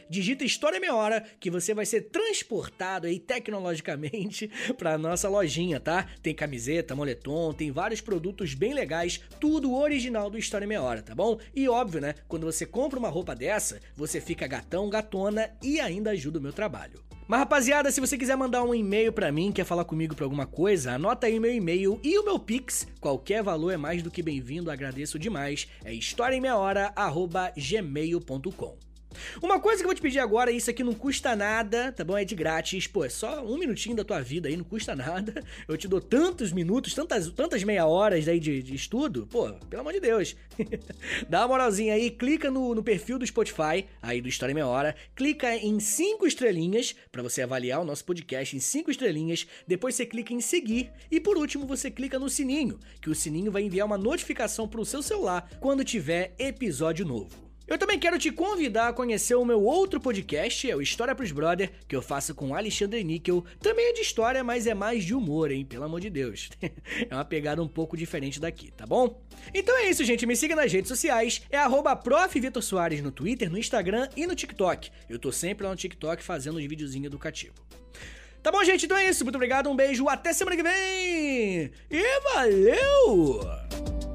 digita 0.10 0.44
História 0.44 0.80
Meia 0.80 0.96
Hora, 0.96 1.24
que 1.40 1.50
você 1.50 1.74
vai 1.74 1.86
ser 1.86 2.10
transportado 2.10 3.08
aí 3.08 3.20
tecnologicamente 3.20 4.50
pra 4.78 4.98
nossa 4.98 5.30
lojinha, 5.30 5.80
tá? 5.80 6.08
Tem 6.22 6.34
camiseta, 6.34 6.96
moletom, 6.96 7.54
tem 7.54 7.72
vários 7.72 8.02
produtos 8.02 8.54
bem 8.54 8.74
legais, 8.74 9.22
tudo 9.40 9.76
original 9.76 10.30
do 10.30 10.38
História 10.38 10.68
Meia 10.68 10.82
Hora, 10.82 11.02
tá 11.02 11.14
bom? 11.14 11.38
E 11.56 11.68
óbvio, 11.70 12.02
né? 12.02 12.16
Quando 12.28 12.46
você 12.46 12.66
compra 12.66 13.00
uma 13.00 13.10
roupa 13.10 13.36
dessa, 13.36 13.80
você 13.96 14.20
fica 14.20 14.48
gatão, 14.48 14.90
gatona 14.90 15.52
e 15.62 15.80
ainda 15.80 16.12
ajuda 16.12 16.40
o 16.40 16.42
meu 16.42 16.54
trabalho. 16.54 17.07
Mas 17.28 17.42
rapaziada, 17.42 17.92
se 17.92 18.00
você 18.00 18.18
quiser 18.18 18.38
mandar 18.38 18.64
um 18.64 18.74
e-mail 18.74 19.12
para 19.12 19.30
mim, 19.34 19.52
quer 19.52 19.66
falar 19.66 19.84
comigo 19.84 20.16
pra 20.16 20.26
alguma 20.26 20.46
coisa, 20.46 20.94
anota 20.94 21.28
aí 21.28 21.42
meu 21.42 21.54
e-mail 21.54 22.00
e 22.02 22.18
o 22.18 22.24
meu 22.24 22.40
Pix. 22.40 22.88
Qualquer 23.02 23.44
valor 23.44 23.72
é 23.72 23.78
mais 23.78 24.02
do 24.02 24.10
que 24.10 24.24
bem-vindo, 24.24 24.72
agradeço 24.72 25.20
demais. 25.20 25.68
É 25.84 25.94
historiaemmeiahora@gmail.com. 25.94 28.87
Uma 29.42 29.60
coisa 29.60 29.78
que 29.78 29.84
eu 29.84 29.88
vou 29.88 29.96
te 29.96 30.02
pedir 30.02 30.20
agora, 30.20 30.52
isso 30.52 30.70
aqui 30.70 30.84
não 30.84 30.94
custa 30.94 31.36
nada, 31.36 31.92
tá 31.92 32.04
bom? 32.04 32.18
É 32.18 32.26
de 32.26 32.36
grátis. 32.36 32.88
Pô, 32.88 33.06
é 33.06 33.10
só 33.10 33.44
um 33.46 33.58
minutinho 33.58 33.96
da 33.96 34.04
tua 34.04 34.22
vida 34.22 34.50
aí, 34.50 34.58
não 34.58 34.64
custa 34.64 34.96
nada. 34.96 35.44
Eu 35.68 35.78
te 35.78 35.88
dou 35.88 36.02
tantos 36.02 36.52
minutos, 36.52 36.94
tantas, 36.94 37.30
tantas 37.32 37.64
meia 37.64 37.86
horas 37.86 38.28
aí 38.28 38.40
de, 38.40 38.62
de 38.62 38.76
estudo. 38.76 39.28
Pô, 39.28 39.52
pelo 39.70 39.82
amor 39.82 39.94
de 39.94 40.00
Deus. 40.00 40.36
Dá 41.30 41.42
uma 41.42 41.48
moralzinha 41.50 41.94
aí, 41.94 42.10
clica 42.10 42.50
no, 42.50 42.74
no 42.74 42.84
perfil 42.84 43.20
do 43.20 43.26
Spotify, 43.26 43.86
aí 44.02 44.22
do 44.22 44.30
História 44.30 44.52
em 44.52 44.56
Meia 44.56 44.68
Hora, 44.68 44.96
clica 45.16 45.56
em 45.56 45.80
cinco 45.80 46.26
estrelinhas 46.26 46.96
para 47.12 47.24
você 47.24 47.42
avaliar 47.42 47.82
o 47.82 47.86
nosso 47.86 48.06
podcast 48.06 48.56
em 48.56 48.60
cinco 48.60 48.92
estrelinhas. 48.92 49.48
Depois 49.68 49.96
você 49.96 50.06
clica 50.06 50.34
em 50.34 50.42
seguir 50.42 50.92
e 51.12 51.20
por 51.20 51.38
último 51.38 51.66
você 51.66 51.90
clica 51.90 52.20
no 52.20 52.30
sininho, 52.30 52.80
que 53.02 53.10
o 53.10 53.16
sininho 53.16 53.52
vai 53.52 53.64
enviar 53.64 53.86
uma 53.86 53.98
notificação 53.98 54.68
pro 54.68 54.86
seu 54.86 55.02
celular 55.02 55.50
quando 55.60 55.84
tiver 55.84 56.34
episódio 56.38 57.06
novo. 57.06 57.47
Eu 57.68 57.78
também 57.78 58.00
quero 58.00 58.18
te 58.18 58.32
convidar 58.32 58.88
a 58.88 58.94
conhecer 58.94 59.36
o 59.36 59.44
meu 59.44 59.62
outro 59.62 60.00
podcast, 60.00 60.72
é 60.72 60.74
o 60.74 60.82
História 60.82 61.14
pros 61.14 61.34
Brother, 61.34 61.70
que 61.86 61.94
eu 61.94 62.02
faço 62.02 62.34
com 62.34 62.56
Alexandre 62.56 63.04
Níquel. 63.04 63.44
Também 63.60 63.90
é 63.90 63.94
de 63.94 64.00
história, 64.00 64.42
mas 64.42 64.66
é 64.66 64.74
mais 64.74 65.04
de 65.04 65.14
humor, 65.14 65.52
hein? 65.52 65.66
Pelo 65.66 65.84
amor 65.84 66.00
de 66.00 66.10
Deus. 66.10 66.50
é 66.62 67.14
uma 67.14 67.26
pegada 67.26 67.62
um 67.62 67.68
pouco 67.68 67.98
diferente 67.98 68.40
daqui, 68.40 68.72
tá 68.72 68.86
bom? 68.86 69.22
Então 69.54 69.78
é 69.78 69.90
isso, 69.90 70.06
gente. 70.06 70.26
Me 70.26 70.34
siga 70.34 70.56
nas 70.56 70.72
redes 70.72 70.88
sociais. 70.88 71.42
É 71.50 71.58
arroba 71.58 72.00
no 73.04 73.12
Twitter, 73.12 73.52
no 73.52 73.58
Instagram 73.58 74.08
e 74.16 74.26
no 74.26 74.34
TikTok. 74.34 74.90
Eu 75.10 75.20
tô 75.20 75.30
sempre 75.34 75.66
lá 75.66 75.72
no 75.72 75.76
TikTok 75.76 76.24
fazendo 76.24 76.60
os 76.60 76.66
videozinhos 76.66 77.08
educativos. 77.08 77.60
Tá 78.42 78.50
bom, 78.50 78.64
gente? 78.64 78.86
Então 78.86 78.96
é 78.96 79.10
isso. 79.10 79.26
Muito 79.26 79.36
obrigado, 79.36 79.70
um 79.70 79.76
beijo, 79.76 80.08
até 80.08 80.32
semana 80.32 80.56
que 80.56 80.64
vem! 80.64 81.70
E 81.92 82.22
valeu! 82.34 84.07